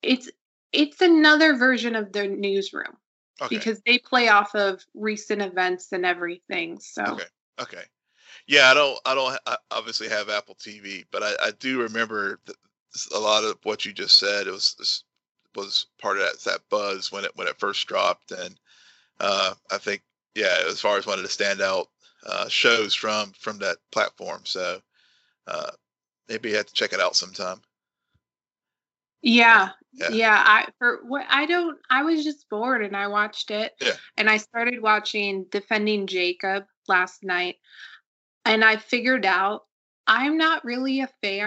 [0.02, 0.30] it's
[0.72, 2.97] it's another version of the newsroom
[3.40, 3.56] okay.
[3.56, 6.78] because they play off of recent events and everything.
[6.80, 7.24] So okay,
[7.60, 7.82] okay,
[8.46, 12.40] yeah, I don't I don't I obviously have Apple TV, but I, I do remember
[13.14, 14.46] a lot of what you just said.
[14.46, 15.04] It was
[15.54, 18.58] was part of that that buzz when it when it first dropped, and
[19.20, 20.02] uh, I think
[20.34, 21.86] yeah, as far as one of the standout
[22.26, 24.42] uh, shows from from that platform.
[24.44, 24.80] So
[25.46, 25.70] uh,
[26.28, 27.60] maybe you have to check it out sometime.
[29.22, 30.42] Yeah, yeah, yeah.
[30.46, 31.78] I for what I don't.
[31.90, 33.72] I was just bored and I watched it.
[33.80, 33.92] Yeah.
[34.16, 37.56] And I started watching Defending Jacob last night,
[38.44, 39.64] and I figured out
[40.06, 41.46] I'm not really a fan.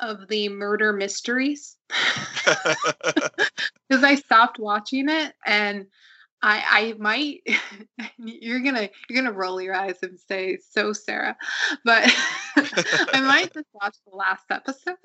[0.00, 1.76] of the murder mysteries
[3.88, 5.86] because I stopped watching it and
[6.42, 7.42] I I might
[8.18, 11.36] you're gonna you're gonna roll your eyes and say so Sarah,
[11.84, 12.12] but
[12.56, 14.96] I might just watch the last episode.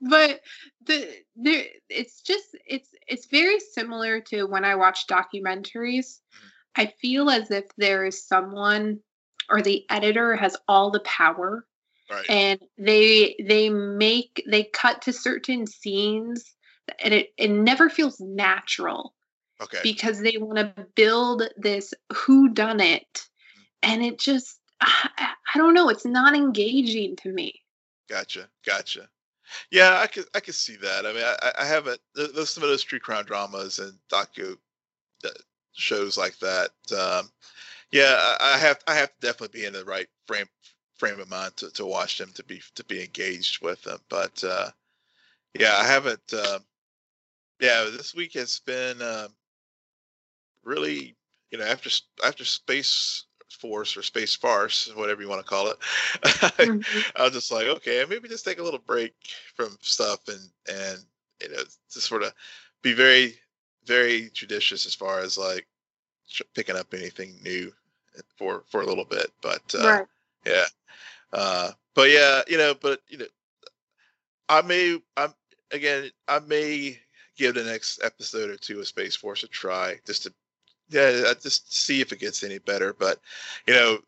[0.00, 0.40] but
[0.86, 6.18] the, the it's just it's it's very similar to when I watch documentaries.
[6.18, 6.48] Mm-hmm.
[6.78, 9.00] I feel as if there is someone
[9.50, 11.66] or the editor has all the power
[12.10, 12.26] Right.
[12.28, 16.54] And they they make they cut to certain scenes
[17.00, 19.14] and it, it never feels natural.
[19.60, 19.80] Okay.
[19.82, 23.26] Because they want to build this who done it.
[23.82, 25.10] And it just I,
[25.54, 27.62] I don't know, it's not engaging to me.
[28.08, 28.48] Gotcha.
[28.64, 29.08] Gotcha.
[29.70, 31.06] Yeah, I could I could see that.
[31.06, 32.00] I mean, I, I haven't.
[32.14, 34.56] There's some of those true crime dramas and docu
[35.24, 35.28] uh,
[35.72, 36.70] shows like that.
[36.96, 37.30] Um,
[37.90, 40.46] yeah, I have I have to definitely be in the right frame
[40.98, 43.98] frame of mind to, to watch them to be to be engaged with them.
[44.08, 44.70] But uh,
[45.58, 46.32] yeah, I haven't.
[46.32, 46.58] Uh,
[47.60, 49.28] yeah, this week has been uh,
[50.64, 51.14] really
[51.50, 51.90] you know after
[52.24, 55.78] after Space Force or Space Farce, whatever you want to call it.
[56.22, 57.00] mm-hmm.
[57.16, 59.14] I was just like, okay, maybe just take a little break
[59.54, 60.98] from stuff and and
[61.42, 62.32] you know just sort of
[62.82, 63.34] be very
[63.86, 65.66] very judicious as far as like
[66.54, 67.72] picking up anything new
[68.36, 69.30] for for a little bit.
[69.40, 70.06] But uh, right.
[70.44, 70.64] yeah,
[71.32, 73.26] uh, but yeah, you know, but you know,
[74.48, 75.34] I may, I'm
[75.70, 76.98] again, I may
[77.36, 80.34] give the next episode or two of Space Force a try just to,
[80.88, 82.92] yeah, just see if it gets any better.
[82.92, 83.18] But
[83.66, 83.98] you know,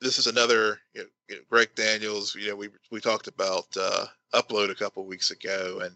[0.00, 2.34] this is another you know, you know Greg Daniels.
[2.34, 5.94] You know, we we talked about uh, upload a couple weeks ago, and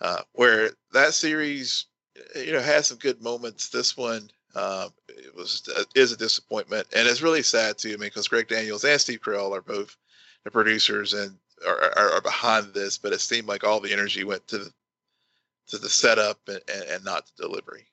[0.00, 1.86] uh, where that series,
[2.36, 3.68] you know, had some good moments.
[3.68, 4.30] This one.
[4.56, 7.88] Um, it was uh, is a disappointment, and it's really sad too.
[7.88, 9.96] I mean, because Greg Daniels and Steve Carell are both
[10.44, 14.24] the producers and are, are, are, behind this, but it seemed like all the energy
[14.24, 14.72] went to the
[15.66, 17.86] to the setup and, and, and not the delivery.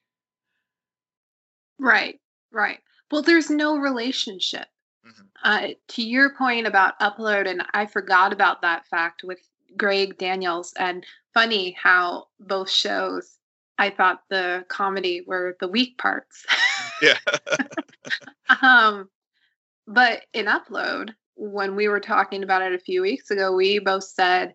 [1.80, 2.20] Right,
[2.52, 2.80] right.
[3.10, 4.68] Well, there's no relationship.
[5.08, 5.24] Mm-hmm.
[5.44, 9.40] Uh, to your point about upload, and I forgot about that fact with
[9.78, 10.74] Greg Daniels.
[10.78, 13.38] And funny how both shows,
[13.78, 16.46] I thought the comedy were the weak parts.
[17.02, 17.18] yeah.
[18.62, 19.10] um,
[19.88, 24.04] but in upload, when we were talking about it a few weeks ago, we both
[24.04, 24.54] said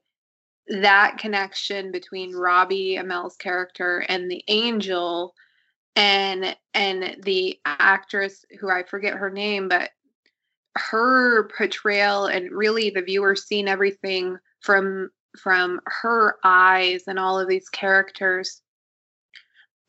[0.69, 5.35] that connection between Robbie Amell's character and the angel
[5.95, 9.91] and and the actress who I forget her name, but
[10.77, 15.11] her portrayal and really the viewer seeing everything from
[15.41, 18.61] from her eyes and all of these characters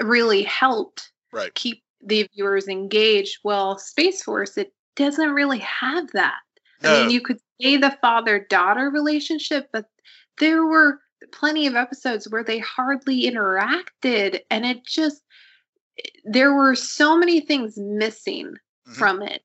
[0.01, 1.53] really helped right.
[1.55, 3.39] keep the viewers engaged.
[3.43, 6.37] Well, Space Force, it doesn't really have that.
[6.81, 6.93] No.
[6.93, 9.85] I mean, you could say the father daughter relationship, but
[10.39, 10.99] there were
[11.31, 15.21] plenty of episodes where they hardly interacted, and it just,
[16.23, 18.93] there were so many things missing mm-hmm.
[18.93, 19.41] from it.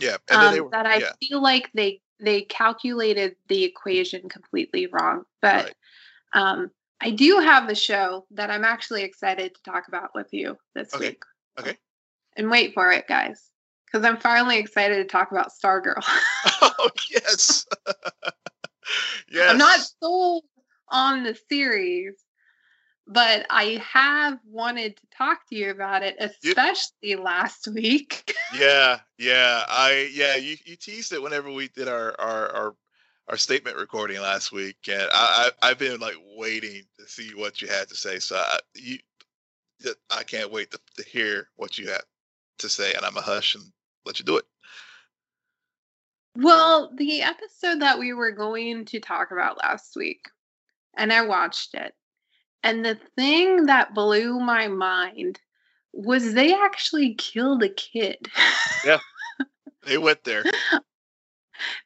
[0.00, 1.12] Yeah, um, were, that I yeah.
[1.20, 5.22] feel like they they calculated the equation completely wrong.
[5.40, 5.74] But right.
[6.32, 10.56] um, I do have a show that I'm actually excited to talk about with you
[10.74, 11.10] this okay.
[11.10, 11.22] week.
[11.60, 11.76] Okay.
[12.36, 13.50] And wait for it, guys,
[13.94, 16.02] because I'm finally excited to talk about Stargirl.
[16.62, 17.64] oh yes.
[19.30, 19.50] yes.
[19.50, 20.42] I'm not sold
[20.88, 22.14] on the series,
[23.06, 28.34] but I have wanted to talk to you about it, especially you, last week.
[28.58, 32.74] yeah, yeah, I yeah, you, you teased it whenever we did our our our,
[33.28, 37.62] our statement recording last week, and I, I have been like waiting to see what
[37.62, 38.18] you had to say.
[38.18, 38.98] So I, you,
[40.10, 42.02] I can't wait to, to hear what you have
[42.58, 43.64] to say, and I'm a hush and
[44.04, 44.44] let you do it.
[46.36, 50.28] Well, the episode that we were going to talk about last week,
[50.96, 51.94] and I watched it
[52.64, 55.38] and the thing that blew my mind
[55.92, 58.26] was they actually killed a kid.
[58.84, 58.98] Yeah.
[59.86, 60.42] They went there.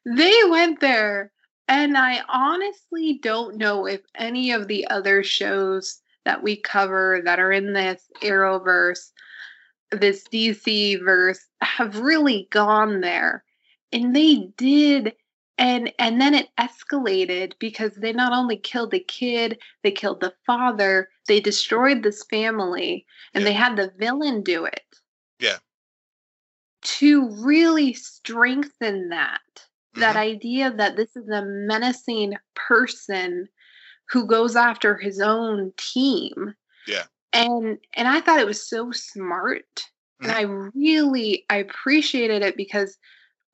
[0.06, 1.32] they went there.
[1.66, 7.40] And I honestly don't know if any of the other shows that we cover that
[7.40, 9.10] are in this Arrowverse,
[9.90, 13.44] this DC verse, have really gone there.
[13.92, 15.14] And they did
[15.58, 20.32] and and then it escalated because they not only killed the kid they killed the
[20.46, 23.50] father they destroyed this family and yeah.
[23.50, 24.96] they had the villain do it
[25.40, 25.58] yeah
[26.82, 30.00] to really strengthen that mm-hmm.
[30.00, 33.48] that idea that this is a menacing person
[34.10, 36.54] who goes after his own team
[36.86, 39.64] yeah and and i thought it was so smart
[40.22, 40.30] mm-hmm.
[40.30, 40.42] and i
[40.74, 42.98] really i appreciated it because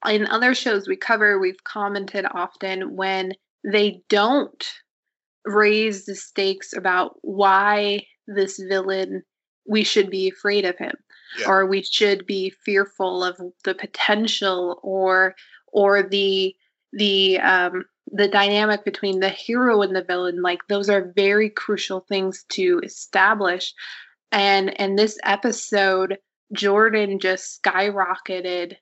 [0.06, 3.32] in other shows we cover, we've commented often when
[3.64, 4.66] they don't
[5.44, 9.22] raise the stakes about why this villain
[9.66, 10.94] we should be afraid of him
[11.38, 11.48] yeah.
[11.48, 15.34] or we should be fearful of the potential or
[15.72, 16.54] or the
[16.96, 22.00] the um the dynamic between the hero and the villain like those are very crucial
[22.00, 23.74] things to establish
[24.30, 26.18] and and this episode
[26.52, 28.76] jordan just skyrocketed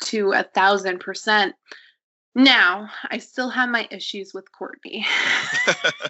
[0.00, 1.54] to a thousand percent.
[2.34, 5.06] Now, I still have my issues with Courtney.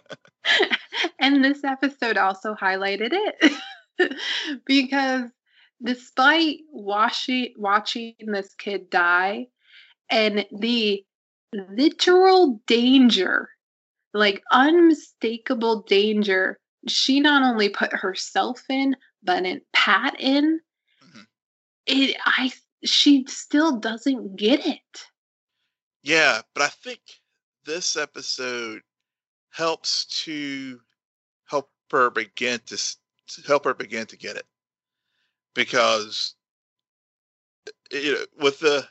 [1.21, 4.19] and this episode also highlighted it
[4.67, 5.31] because
[5.83, 9.47] despite watching watching this kid die
[10.11, 11.05] and the
[11.71, 13.49] literal danger,
[14.15, 20.61] like unmistakable danger, she not only put herself in, but in Pat in.
[21.05, 21.23] Mm-hmm.
[21.87, 22.53] It I
[22.85, 25.07] she still doesn't get it.
[26.03, 27.01] Yeah, but I think
[27.65, 28.83] this episode
[29.51, 30.81] helps to
[31.47, 34.47] help her begin to, to help her begin to get it
[35.55, 36.35] because
[37.91, 38.87] you know with the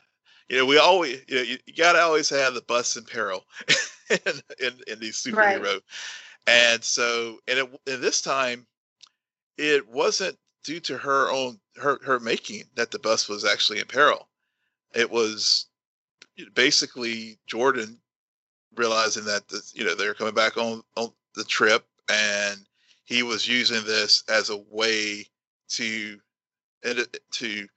[0.48, 3.44] you know we always you know you, you gotta always have the bus in peril
[4.10, 4.18] in,
[4.60, 5.82] in, in these superhero right.
[6.46, 8.66] and so and it, and this time
[9.58, 13.86] it wasn't due to her own her her making that the bus was actually in
[13.86, 14.28] peril.
[14.94, 15.66] It was
[16.54, 17.98] basically Jordan
[18.74, 22.58] realizing that the, you know they're coming back on on the trip, and
[23.04, 25.26] he was using this as a way
[25.68, 26.18] to
[27.32, 27.68] to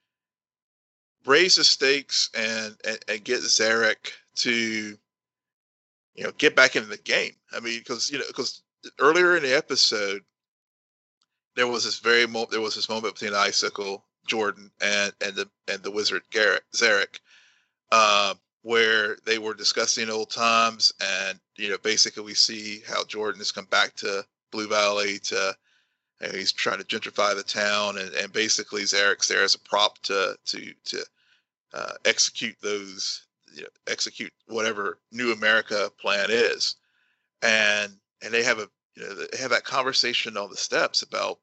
[1.26, 4.96] raise the stakes and, and, and get Zarick to
[6.14, 7.32] you know get back into the game.
[7.52, 8.62] I mean, because you know because
[8.98, 10.22] earlier in the episode
[11.56, 15.48] there was this very mo- there was this moment between Icicle, Jordan, and and the
[15.68, 17.20] and the wizard Garrett Zarick,
[17.92, 23.40] uh, where they were discussing old times, and you know basically we see how Jordan
[23.40, 25.56] has come back to Blue Valley to
[26.20, 30.36] he's trying to gentrify the town, and, and basically Zarick's there as a prop to
[30.46, 31.04] to to
[31.72, 36.76] uh, execute those you know, execute whatever New America plan is,
[37.42, 37.92] and
[38.22, 41.38] and they have a you know they have that conversation on the steps about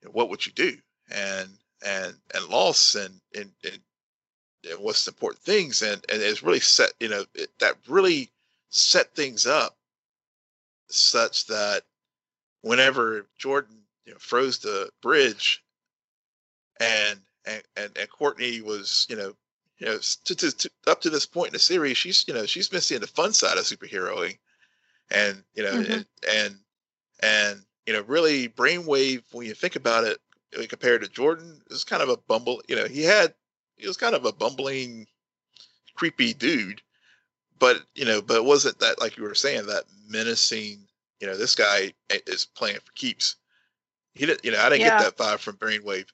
[0.00, 0.76] you know, what would you do?
[1.10, 1.50] And
[1.84, 3.80] and and loss and and, and,
[4.70, 5.82] and what's the important things?
[5.82, 8.30] And and it's really set you know it, that really
[8.70, 9.76] set things up
[10.88, 11.82] such that
[12.62, 15.62] whenever Jordan you know froze the bridge
[16.80, 19.34] and and and, and Courtney was you know
[19.78, 22.46] you know to, to, to, up to this point in the series she's you know
[22.46, 24.38] she's been seeing the fun side of superheroing
[25.10, 25.92] and you know mm-hmm.
[25.92, 26.56] and, and
[27.22, 30.18] and you know really brainwave when you think about it
[30.68, 33.34] compared to jordan is kind of a bumble you know he had
[33.76, 35.06] he was kind of a bumbling
[35.94, 36.80] creepy dude
[37.58, 40.78] but you know but it wasn't that like you were saying that menacing
[41.20, 41.92] you know this guy
[42.26, 43.36] is playing for keeps
[44.16, 44.98] he didn't you know i didn't yeah.
[45.00, 46.08] get that vibe from brainwave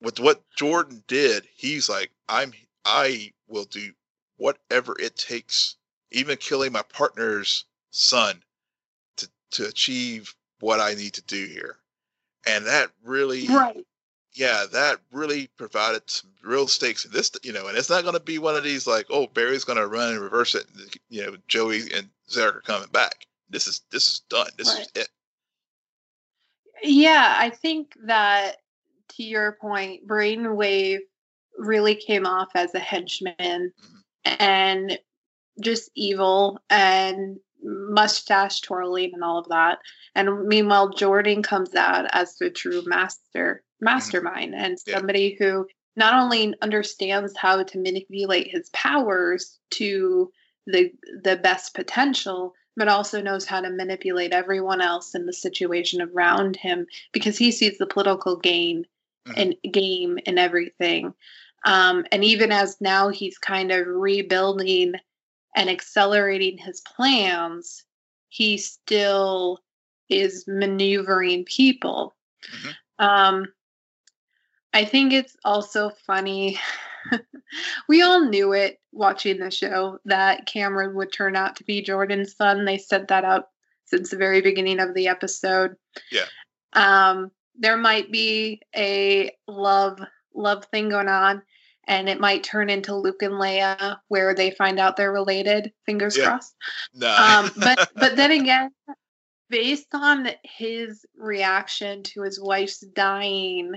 [0.00, 2.52] with what jordan did he's like i'm
[2.84, 3.92] i will do
[4.36, 5.76] whatever it takes
[6.12, 8.42] even killing my partner's son
[9.16, 11.76] to to achieve what I need to do here.
[12.46, 13.84] And that really right.
[14.34, 18.14] Yeah, that really provided some real stakes in this, you know, and it's not going
[18.14, 20.64] to be one of these like, oh, Barry's going to run and reverse it.
[20.74, 23.26] And, you know, Joey and Zarick are coming back.
[23.50, 24.48] This is this is done.
[24.56, 24.80] This right.
[24.80, 25.08] is it.
[26.82, 28.56] Yeah, I think that
[29.16, 30.98] to your point, Brainwave
[31.58, 34.34] really came off as a henchman mm-hmm.
[34.40, 34.98] and
[35.60, 39.78] just evil and mustache twirling and all of that.
[40.14, 43.84] And meanwhile, Jordan comes out as the true master, mm-hmm.
[43.84, 45.46] mastermind, and somebody yeah.
[45.46, 50.32] who not only understands how to manipulate his powers to
[50.66, 50.90] the
[51.22, 56.56] the best potential, but also knows how to manipulate everyone else in the situation around
[56.56, 58.86] him because he sees the political gain
[59.26, 59.40] mm-hmm.
[59.40, 61.14] and game in everything.
[61.64, 64.94] Um, and even as now he's kind of rebuilding
[65.54, 67.84] and accelerating his plans,
[68.28, 69.58] he still
[70.08, 72.14] is maneuvering people.
[72.50, 73.04] Mm-hmm.
[73.04, 73.46] Um,
[74.72, 76.58] I think it's also funny.
[77.88, 82.36] we all knew it watching the show that Cameron would turn out to be Jordan's
[82.36, 82.64] son.
[82.64, 83.50] They set that up
[83.86, 85.76] since the very beginning of the episode.
[86.10, 86.26] Yeah.
[86.72, 90.00] Um, there might be a love
[90.34, 91.42] love thing going on
[91.86, 95.72] and it might turn into Luke and Leia where they find out they're related.
[95.84, 96.24] Fingers yeah.
[96.24, 96.54] crossed.
[96.94, 97.14] No.
[97.14, 98.70] um, but but then again,
[99.50, 103.72] based on his reaction to his wife's dying,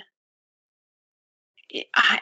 [1.96, 2.20] I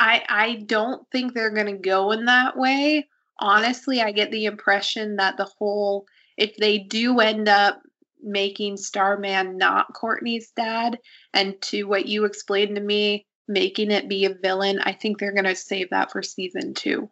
[0.00, 3.06] I I don't think they're going to go in that way.
[3.38, 7.80] Honestly, I get the impression that the whole if they do end up
[8.22, 10.98] making Starman not Courtney's dad,
[11.32, 15.34] and to what you explained to me, making it be a villain, I think they're
[15.34, 17.10] going to save that for season two.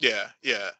[0.00, 0.70] Yeah, yeah,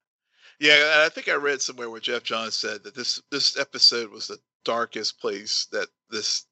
[0.58, 0.74] yeah.
[0.74, 4.26] And I think I read somewhere where Geoff Johns said that this this episode was
[4.26, 6.46] the darkest place that this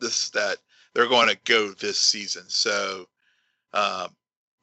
[0.00, 0.58] this that
[0.94, 2.44] they're going to go this season.
[2.48, 3.06] So,
[3.72, 4.14] um,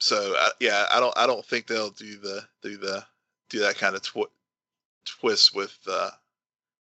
[0.02, 3.06] so I, yeah, I don't I don't think they'll do the do the
[3.50, 4.32] do that kind of tw-
[5.06, 6.10] twist with uh,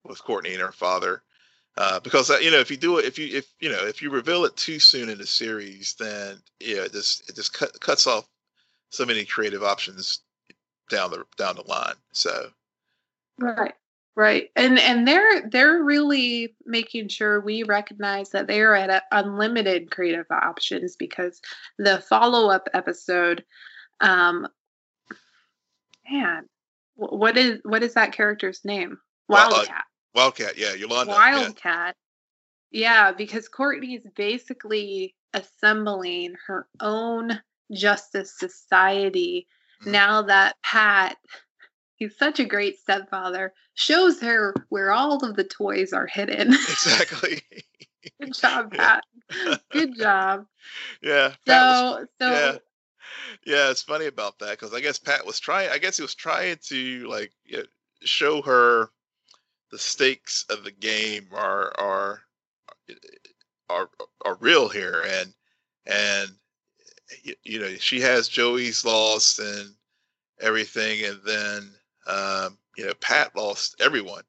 [0.04, 1.22] with Courtney and her father.
[1.76, 4.02] Uh, because uh, you know if you do it if you if you know if
[4.02, 7.78] you reveal it too soon in the series then yeah it just it just cut,
[7.80, 8.28] cuts off
[8.90, 10.20] so many creative options
[10.88, 11.94] down the down the line.
[12.12, 12.50] So
[13.38, 13.74] right
[14.16, 19.02] right and and they're they're really making sure we recognize that they are at a,
[19.12, 21.40] unlimited creative options because
[21.78, 23.44] the follow-up episode
[24.00, 24.46] um
[26.10, 26.44] man
[26.96, 28.98] what is what is that character's name
[29.28, 29.82] wildcat well, uh,
[30.14, 31.12] Wildcat, yeah, Yolanda.
[31.12, 31.96] Wildcat.
[32.70, 33.06] Yeah.
[33.06, 37.40] yeah, because Courtney is basically assembling her own
[37.72, 39.46] justice society
[39.82, 39.92] mm-hmm.
[39.92, 41.16] now that Pat,
[42.00, 46.48] he's such a great stepfather, shows her where all of the toys are hidden.
[46.68, 47.42] Exactly.
[48.20, 49.04] Good job, Pat.
[49.70, 50.46] Good job.
[51.02, 51.34] Yeah.
[51.46, 52.56] So was, so yeah.
[53.44, 55.70] Yeah, it's funny about that because I guess Pat was trying.
[55.70, 57.64] I guess he was trying to like you know,
[58.02, 58.90] show her
[59.70, 62.22] the stakes of the game are are
[62.88, 62.94] uh,
[63.68, 63.90] are
[64.24, 65.34] are real here, and
[65.86, 66.30] and
[67.42, 69.74] you know she has Joey's loss and
[70.40, 71.70] everything, and then
[72.06, 74.22] um, you know Pat lost everyone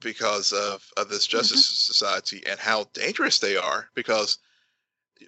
[0.00, 1.92] because of of this Justice mm-hmm.
[1.92, 4.38] Society and how dangerous they are because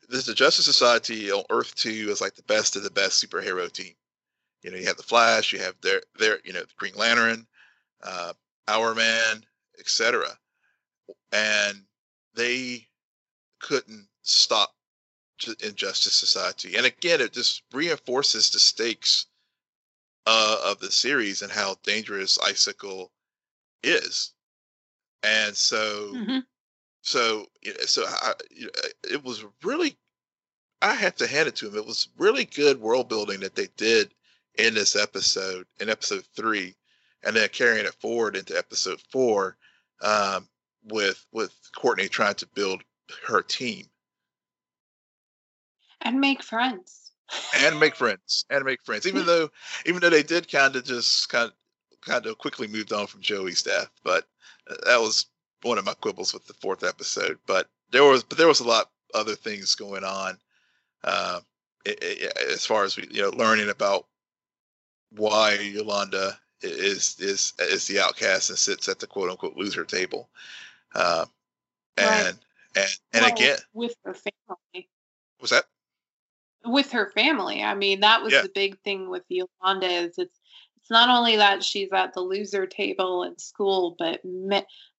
[0.09, 3.71] this the Justice Society on Earth Two is like the best of the best superhero
[3.71, 3.95] team.
[4.63, 7.47] You know, you have the Flash, you have their their you know the Green Lantern,
[8.03, 8.33] uh,
[8.69, 9.45] Hourman,
[9.79, 10.29] etc.
[11.33, 11.83] And
[12.35, 12.87] they
[13.61, 14.75] couldn't stop
[15.45, 16.77] the Injustice Society.
[16.77, 19.27] And again, it just reinforces the stakes
[20.27, 23.11] uh, of the series and how dangerous Icicle
[23.83, 24.33] is.
[25.23, 26.39] And so, mm-hmm.
[27.03, 27.47] so,
[27.87, 28.33] so I,
[29.05, 29.97] it was really,
[30.81, 31.77] I have to hand it to him.
[31.77, 34.13] It was really good world building that they did
[34.59, 36.75] in this episode, in episode three,
[37.25, 39.57] and then carrying it forward into episode four,
[40.03, 40.49] um,
[40.85, 42.83] with with Courtney trying to build
[43.27, 43.87] her team
[46.03, 47.02] and make friends
[47.57, 49.07] and make friends and make friends.
[49.07, 49.51] Even though
[49.87, 53.21] even though they did kind of just kind of kind of quickly moved on from
[53.21, 54.25] joey's death but
[54.69, 55.27] uh, that was
[55.63, 57.39] one of my quibbles with the fourth episode.
[57.47, 60.39] But there was but there was a lot other things going on
[61.05, 61.41] uh,
[61.85, 64.07] it, it, as far as we you know learning about
[65.11, 70.31] why yolanda is is is the outcast and sits at the quote unquote loser table
[70.95, 71.27] uh,
[71.97, 72.35] and right.
[72.77, 74.89] and and well, again with her family.
[75.41, 75.65] Was that
[76.65, 77.63] with her family.
[77.63, 78.43] I mean, that was yeah.
[78.43, 80.41] the big thing with Yolanda is it's
[80.79, 84.21] it's not only that she's at the loser table in school, but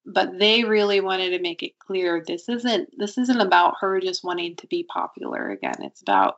[0.06, 4.24] but they really wanted to make it clear this isn't this isn't about her just
[4.24, 5.76] wanting to be popular again.
[5.80, 6.38] It's about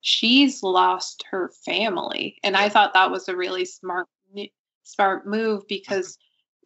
[0.00, 4.06] she's lost her family, and I thought that was a really smart
[4.84, 5.66] smart move mm-hmm.
[5.68, 6.18] because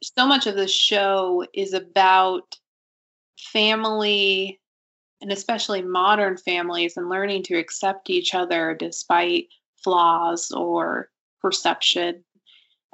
[0.02, 2.56] so much of the show is about
[3.38, 4.60] family
[5.20, 9.48] and especially modern families and learning to accept each other despite
[9.82, 11.10] flaws or
[11.40, 12.24] perception.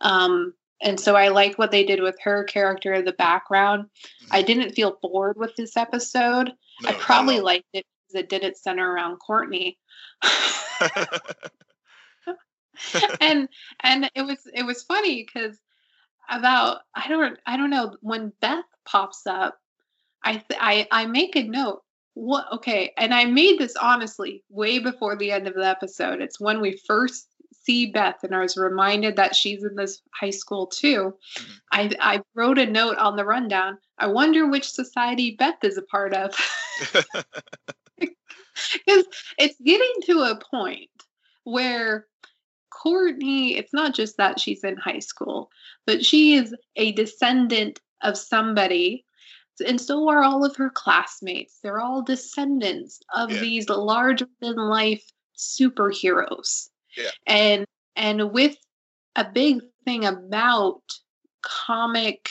[0.01, 3.87] Um, and so I like what they did with her character, in the background.
[4.31, 4.47] I mm-hmm.
[4.47, 6.53] didn't feel bored with this episode.
[6.83, 9.79] No, I probably liked it because it didn't center around Courtney.
[13.21, 13.49] and
[13.81, 15.59] and it was it was funny because
[16.29, 19.59] about I don't I don't know when Beth pops up,
[20.25, 21.84] I I I make a note
[22.15, 26.21] what okay and i made this honestly way before the end of the episode.
[26.21, 30.31] It's when we first see beth and i was reminded that she's in this high
[30.31, 31.15] school too.
[31.73, 35.83] I i wrote a note on the rundown i wonder which society beth is a
[35.83, 36.35] part of.
[38.73, 39.05] Because
[39.37, 40.91] it's getting to a point
[41.43, 42.07] where
[42.71, 45.51] courtney it's not just that she's in high school
[45.87, 49.05] but she is a descendant of somebody
[49.61, 51.59] and so are all of her classmates.
[51.63, 53.41] They're all descendants of yeah.
[53.41, 55.05] these larger than life
[55.37, 56.69] superheroes.
[56.97, 57.11] Yeah.
[57.27, 58.57] And and with
[59.17, 60.83] a big thing about
[61.43, 62.31] comic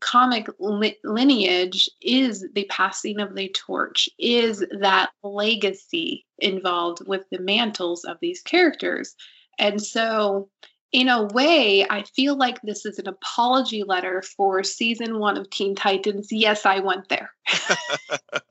[0.00, 4.80] comic li- lineage is the passing of the torch is mm-hmm.
[4.80, 9.14] that legacy involved with the mantles of these characters
[9.60, 10.48] and so
[10.92, 15.48] in a way, I feel like this is an apology letter for season one of
[15.50, 16.28] Teen Titans.
[16.30, 17.30] Yes, I went there.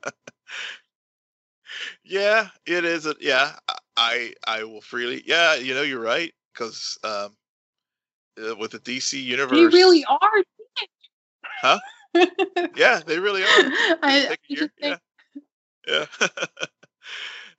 [2.04, 3.06] yeah, it is.
[3.06, 3.52] A, yeah,
[3.96, 5.22] I I will freely.
[5.24, 7.36] Yeah, you know, you're right because um,
[8.44, 10.42] uh, with the DC universe, they really are.
[11.60, 11.78] Huh?
[12.76, 13.46] yeah, they really are.
[14.02, 14.96] I, yeah,
[15.86, 16.06] yeah.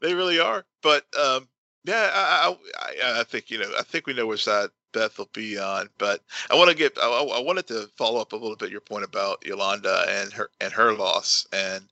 [0.02, 0.66] they really are.
[0.82, 1.48] But um,
[1.84, 3.72] yeah, I, I, I think you know.
[3.78, 6.98] I think we know which side Beth will be on, but I want to get.
[6.98, 10.50] I, I wanted to follow up a little bit your point about Yolanda and her
[10.62, 11.84] and her loss, and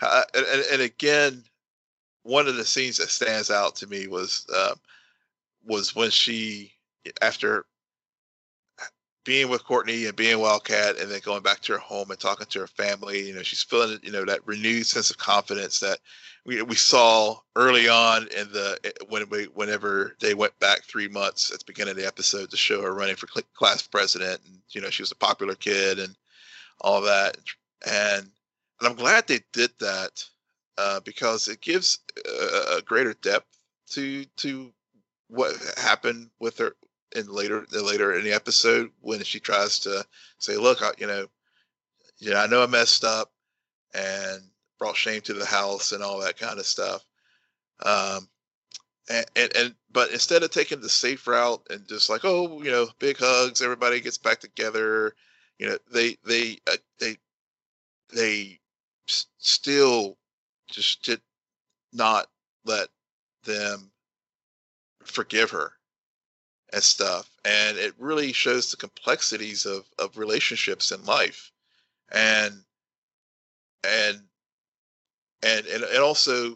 [0.00, 1.44] and, and again,
[2.22, 4.74] one of the scenes that stands out to me was uh,
[5.64, 6.72] was when she
[7.20, 7.66] after
[9.24, 12.46] being with Courtney and being Wildcat and then going back to her home and talking
[12.46, 15.98] to her family, you know, she's feeling, you know, that renewed sense of confidence that
[16.44, 21.52] we, we saw early on in the when we whenever they went back three months
[21.52, 24.80] at the beginning of the episode to show her running for class president and you
[24.80, 26.16] know she was a popular kid and
[26.80, 27.36] all that.
[27.86, 28.28] And
[28.80, 30.24] and I'm glad they did that
[30.78, 33.56] uh, because it gives a, a greater depth
[33.90, 34.72] to to
[35.28, 36.74] what happened with her
[37.16, 40.04] in later later in the episode when she tries to
[40.38, 41.26] say, "Look, I, you know,
[42.18, 43.32] yeah, I know I messed up,
[43.94, 44.42] and
[44.78, 47.04] brought shame to the house and all that kind of stuff.
[47.84, 48.28] Um,
[49.08, 52.70] and, and, and but instead of taking the safe route and just like oh you
[52.70, 55.14] know big hugs everybody gets back together
[55.58, 57.16] you know they they uh, they
[58.14, 58.60] they
[59.08, 60.16] s- still
[60.70, 61.20] just did
[61.92, 62.26] not
[62.64, 62.88] let
[63.44, 63.90] them
[65.04, 65.72] forgive her
[66.72, 71.52] and stuff and it really shows the complexities of of relationships in life
[72.12, 72.54] and
[73.84, 74.20] and
[75.42, 76.54] and and, also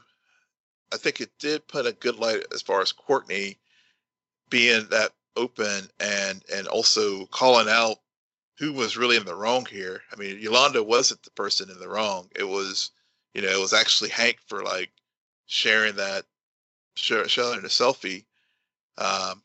[0.92, 3.58] I think it did put a good light as far as Courtney
[4.48, 7.98] being that open and and also calling out
[8.58, 10.00] who was really in the wrong here.
[10.12, 12.30] I mean, Yolanda wasn't the person in the wrong.
[12.34, 12.90] It was,
[13.34, 14.90] you know, it was actually Hank for like
[15.46, 16.24] sharing that,
[16.94, 18.24] sharing a selfie
[18.98, 19.42] um,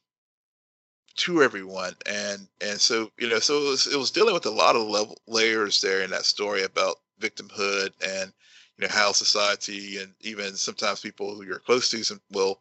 [1.18, 4.51] to everyone, and and so you know, so it was it was dealing with a
[4.51, 8.34] lot of level layers there in that story about victimhood and
[8.78, 12.59] you know how society and even sometimes people who you're close to will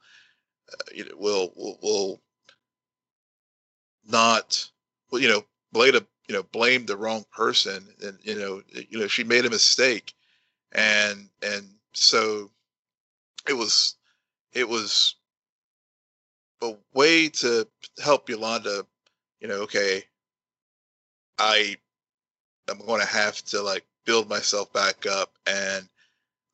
[0.72, 2.20] uh, you know will, will will
[4.06, 4.68] not
[5.10, 8.98] well you know blame a you know blame the wrong person and you know you
[8.98, 10.14] know she made a mistake.
[10.72, 12.50] And and so
[13.48, 13.96] it was
[14.52, 15.16] it was
[16.62, 17.66] a way to
[18.02, 18.84] help Yolanda
[19.40, 20.04] you know okay
[21.38, 21.76] I
[22.68, 25.88] I'm going to have to like build myself back up and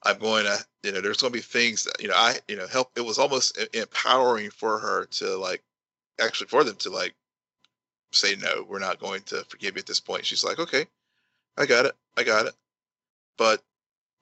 [0.03, 2.57] I'm going to, you know, there's going to be things that, you know, I, you
[2.57, 2.91] know, help.
[2.97, 5.63] It was almost empowering for her to like,
[6.21, 7.15] actually for them to like
[8.13, 10.25] say, no, we're not going to forgive you at this point.
[10.25, 10.87] She's like, okay,
[11.59, 11.95] I got it.
[12.17, 12.55] I got it.
[13.37, 13.63] But,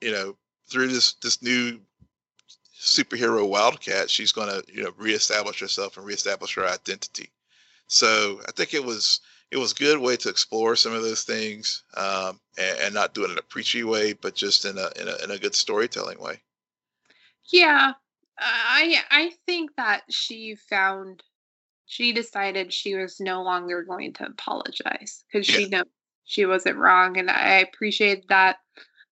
[0.00, 1.80] you know, through this, this new
[2.84, 7.30] superhero wildcat, she's going to, you know, reestablish herself and reestablish her identity.
[7.86, 9.20] So I think it was,
[9.50, 13.14] it was a good way to explore some of those things um, and, and, not
[13.14, 15.54] do it in a preachy way, but just in a, in a in a good
[15.54, 16.40] storytelling way.
[17.52, 17.92] Yeah,
[18.38, 21.22] I I think that she found
[21.86, 25.56] she decided she was no longer going to apologize because yeah.
[25.56, 25.84] she knew
[26.24, 28.56] she wasn't wrong, and I appreciate that.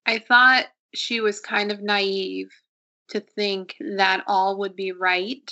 [0.06, 2.50] I thought she was kind of naive
[3.12, 5.50] to think that all would be right,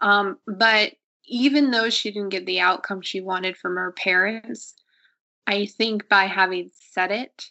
[0.00, 0.92] um, but
[1.24, 4.74] even though she didn't get the outcome she wanted from her parents,
[5.46, 7.46] I think by having said it,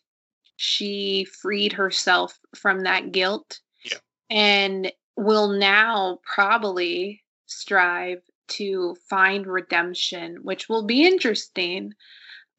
[0.55, 3.97] she freed herself from that guilt yeah.
[4.29, 11.93] and will now probably strive to find redemption, which will be interesting.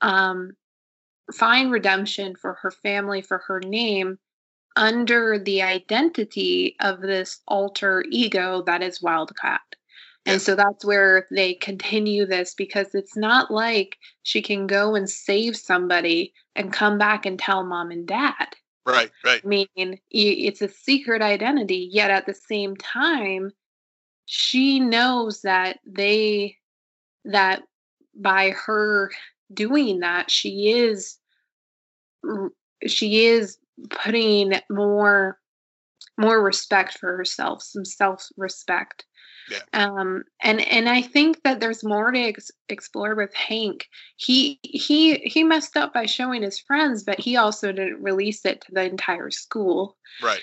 [0.01, 0.53] Um,
[1.33, 4.19] find redemption for her family, for her name,
[4.77, 9.61] under the identity of this alter ego that is Wildcat.
[10.29, 15.09] And so that's where they continue this because it's not like she can go and
[15.09, 18.49] save somebody and come back and tell mom and dad.
[18.85, 19.41] Right, right.
[19.45, 23.53] I mean, it's a secret identity, yet at the same time,
[24.25, 26.57] she knows that they,
[27.25, 27.63] that
[28.17, 29.13] by her
[29.55, 31.19] doing that, she is,
[32.89, 33.59] she is
[33.91, 35.39] putting more,
[36.19, 39.05] more respect for herself, some self respect
[39.49, 39.61] yeah.
[39.73, 43.87] Um, and and I think that there's more to ex- explore with Hank.
[44.17, 48.63] He he he messed up by showing his friends, but he also didn't release it
[48.63, 49.97] to the entire school.
[50.23, 50.43] Right.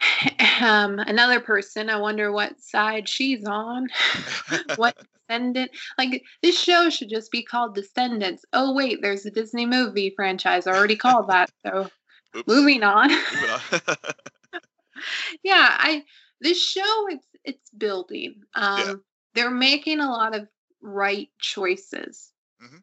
[0.58, 3.88] Um, another person, I wonder what side she's on.
[4.76, 4.96] what
[5.28, 5.70] descendant?
[5.98, 8.44] Like this show should just be called Descendants.
[8.54, 11.50] Oh wait, there's a Disney movie franchise already called that.
[11.66, 11.90] So
[12.36, 12.46] Oops.
[12.46, 13.08] moving on.
[13.08, 13.96] Moving on.
[15.42, 16.04] yeah, I
[16.40, 18.42] this show it's it's building.
[18.54, 18.94] Um, yeah.
[19.34, 20.48] They're making a lot of
[20.82, 22.32] right choices.
[22.62, 22.78] Mm-hmm.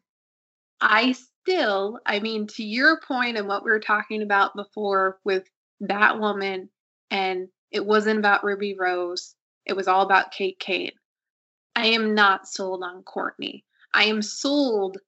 [0.80, 5.44] I still, I mean, to your point and what we were talking about before with
[5.82, 6.68] Batwoman,
[7.10, 9.34] and it wasn't about Ruby Rose,
[9.66, 10.92] it was all about Kate Kane.
[11.76, 13.64] I am not sold on Courtney.
[13.92, 14.98] I am sold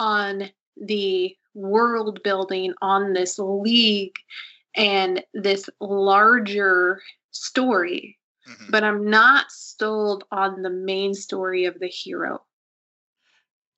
[0.00, 4.16] on the world building on this league
[4.76, 7.00] and this larger
[7.32, 8.16] story
[8.48, 8.70] mm-hmm.
[8.70, 12.42] but I'm not sold on the main story of the hero.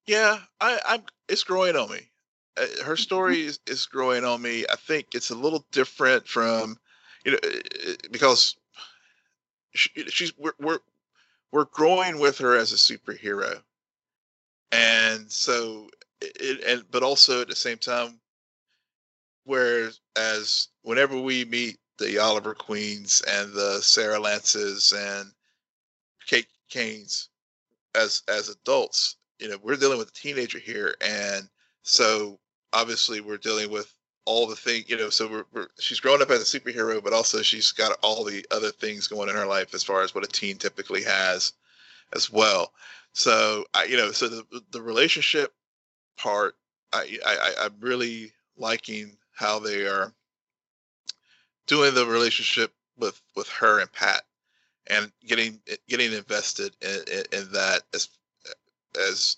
[0.07, 1.03] Yeah, I, I'm.
[1.29, 2.01] It's growing on me.
[2.57, 2.95] Uh, her mm-hmm.
[2.95, 4.65] story is, is growing on me.
[4.71, 6.79] I think it's a little different from,
[7.25, 8.57] you know, uh, uh, because
[9.75, 10.79] she, she's we're, we're
[11.53, 13.61] we're growing with her as a superhero,
[14.73, 15.91] and so
[16.21, 18.21] it and but also at the same time,
[19.45, 25.31] whereas as whenever we meet the Oliver Queens and the Sarah Lances and
[26.27, 27.29] Kate Kanes
[27.95, 29.17] as as adults.
[29.39, 31.49] You know, we're dealing with a teenager here, and
[31.83, 32.41] so
[32.73, 33.93] obviously we're dealing with
[34.25, 37.15] all the thing, you know, so we're, we're, she's grown up as a superhero, but
[37.15, 40.23] also she's got all the other things going in her life as far as what
[40.23, 41.55] a teen typically has
[42.15, 42.73] as well.
[43.15, 45.55] So I, you know, so the the relationship
[46.19, 46.57] part,
[46.93, 50.13] I, I I'm really liking how they are
[51.67, 54.23] doing the relationship with with her and Pat,
[54.89, 58.09] and getting eh, getting invested in, in, in that as
[59.09, 59.37] as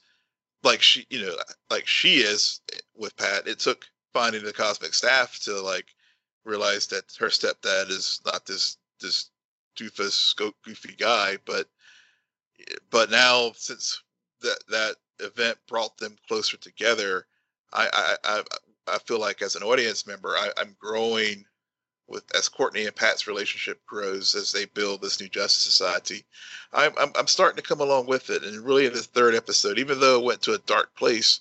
[0.63, 1.37] like she you know
[1.71, 2.61] like she is
[2.97, 3.47] with Pat.
[3.47, 5.87] It took finding the cosmic staff to like
[6.45, 9.31] realize that her stepdad is not this this
[9.79, 11.67] doofus goofy guy, but
[12.61, 14.03] eh, but now since
[14.41, 17.27] that that event brought them closer together,
[17.73, 18.43] I I I,
[18.95, 21.45] I feel like as an audience member, I, I'm growing
[22.09, 26.25] with as Courtney and Pat's relationship grows as they build this new Justice Society.
[26.73, 29.79] I'm, I'm, I'm starting to come along with it, and really in the third episode,
[29.79, 31.41] even though it went to a dark place,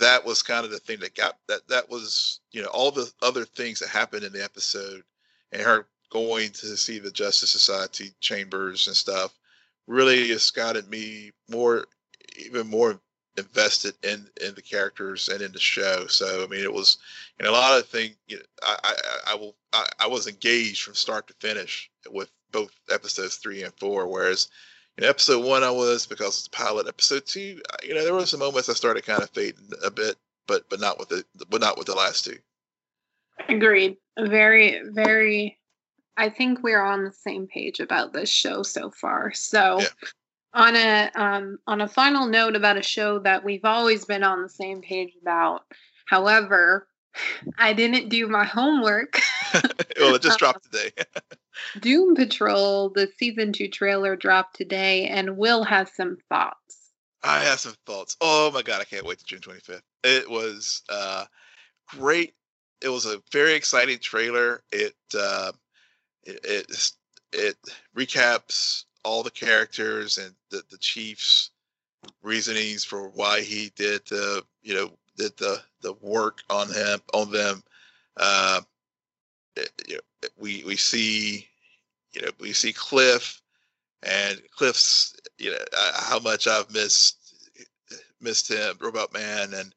[0.00, 3.10] that was kind of the thing that got that that was you know all the
[3.22, 5.02] other things that happened in the episode
[5.52, 9.36] and her going to see the justice society chambers and stuff
[9.86, 11.84] really just gotten me more
[12.36, 13.00] even more
[13.36, 16.98] invested in in the characters and in the show so i mean it was
[17.40, 20.82] and a lot of things you know, I, I i will I, I was engaged
[20.82, 24.48] from start to finish with both episodes three and four whereas
[24.96, 26.86] in episode one, I was because it's pilot.
[26.86, 30.16] Episode two, you know, there were some moments I started kind of fading a bit,
[30.46, 32.38] but but not with the but not with the last two.
[33.48, 33.96] Agreed.
[34.18, 35.58] Very very.
[36.16, 39.32] I think we're on the same page about this show so far.
[39.34, 39.80] So.
[39.80, 39.86] Yeah.
[40.54, 44.40] On a um, on a final note about a show that we've always been on
[44.42, 45.62] the same page about,
[46.06, 46.86] however,
[47.58, 49.20] I didn't do my homework.
[49.98, 50.90] well, it just dropped today.
[51.80, 56.92] Doom Patrol, the season two trailer dropped today, and Will has some thoughts.
[57.24, 58.16] I have some thoughts.
[58.20, 59.80] Oh my god, I can't wait to June 25th.
[60.04, 61.24] It was uh,
[61.88, 62.34] great.
[62.80, 64.62] It was a very exciting trailer.
[64.70, 65.52] It uh,
[66.22, 66.92] it, it
[67.32, 67.56] it
[67.96, 71.50] recaps all the characters and the, the chief's
[72.22, 77.30] reasonings for why he did the you know did the the work on him on
[77.30, 77.62] them.
[78.16, 78.60] Uh,
[79.86, 81.46] you know, we we see
[82.12, 83.40] you know we see Cliff
[84.02, 87.18] and Cliff's you know uh, how much I've missed
[88.20, 89.74] missed him Robot Man and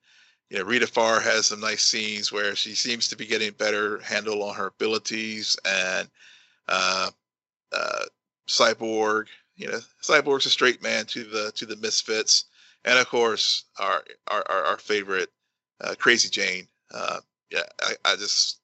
[0.50, 4.00] you know Rita Farr has some nice scenes where she seems to be getting better
[4.00, 6.10] handle on her abilities and
[6.68, 7.10] uh,
[7.74, 8.06] uh,
[8.48, 12.46] Cyborg you know Cyborg's a straight man to the to the misfits
[12.86, 15.30] and of course our our our, favorite
[15.82, 17.20] uh, Crazy Jane uh,
[17.52, 18.60] yeah I, I just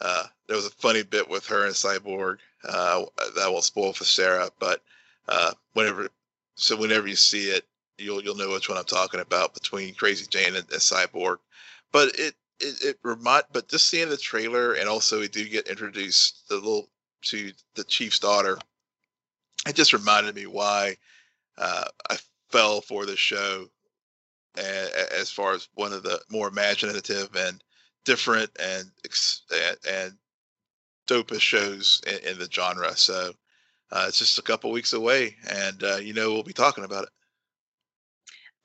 [0.00, 2.38] uh, there was a funny bit with her and Cyborg
[2.68, 3.04] uh,
[3.36, 4.82] that won't spoil for Sarah, but
[5.28, 6.08] uh, whenever
[6.56, 7.64] so whenever you see it,
[7.98, 11.38] you'll you'll know which one I'm talking about between Crazy Jane and, and Cyborg.
[11.92, 15.68] But it it, it remind but just seeing the trailer and also we do get
[15.68, 16.88] introduced the little
[17.22, 18.58] to the chief's daughter.
[19.66, 20.96] It just reminded me why
[21.56, 22.18] uh, I
[22.50, 23.66] fell for the show
[24.56, 27.62] as far as one of the more imaginative and
[28.04, 28.90] different and
[29.52, 30.12] and, and
[31.06, 32.96] dopest shows in, in, the genre.
[32.96, 33.32] So
[33.90, 37.04] uh, it's just a couple weeks away, and uh, you know we'll be talking about
[37.04, 37.10] it.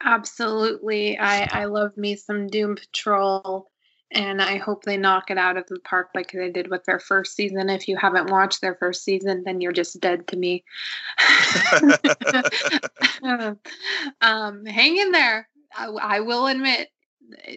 [0.03, 3.69] Absolutely, I I love me some Doom Patrol,
[4.11, 6.99] and I hope they knock it out of the park like they did with their
[6.99, 7.69] first season.
[7.69, 10.63] If you haven't watched their first season, then you're just dead to me.
[14.21, 15.47] um, hang in there.
[15.75, 16.89] I, I will admit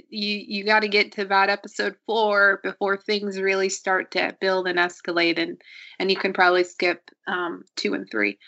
[0.08, 4.68] you you got to get to about episode four before things really start to build
[4.68, 5.60] and escalate and
[5.98, 8.38] and you can probably skip um, two and three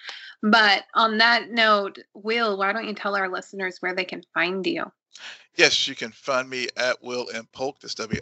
[0.42, 4.66] but on that note will why don't you tell our listeners where they can find
[4.66, 4.84] you
[5.57, 8.18] yes you can find me at will m polk that's w-i-l-l-m-p-o-l-k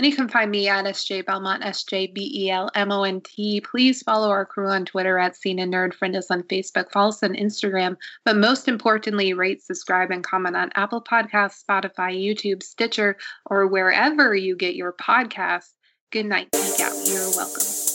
[0.00, 3.02] and you can find me at SJ Belmont, S J B E L M O
[3.02, 3.60] N T.
[3.60, 5.92] Please follow our crew on Twitter at Scene and Nerd.
[5.92, 6.90] Friend us on Facebook.
[6.90, 7.96] Follow us on Instagram.
[8.24, 14.34] But most importantly, rate, subscribe, and comment on Apple Podcasts, Spotify, YouTube, Stitcher, or wherever
[14.34, 15.74] you get your podcasts.
[16.10, 16.48] Good night.
[16.52, 16.96] Geek out.
[17.06, 17.89] You're welcome.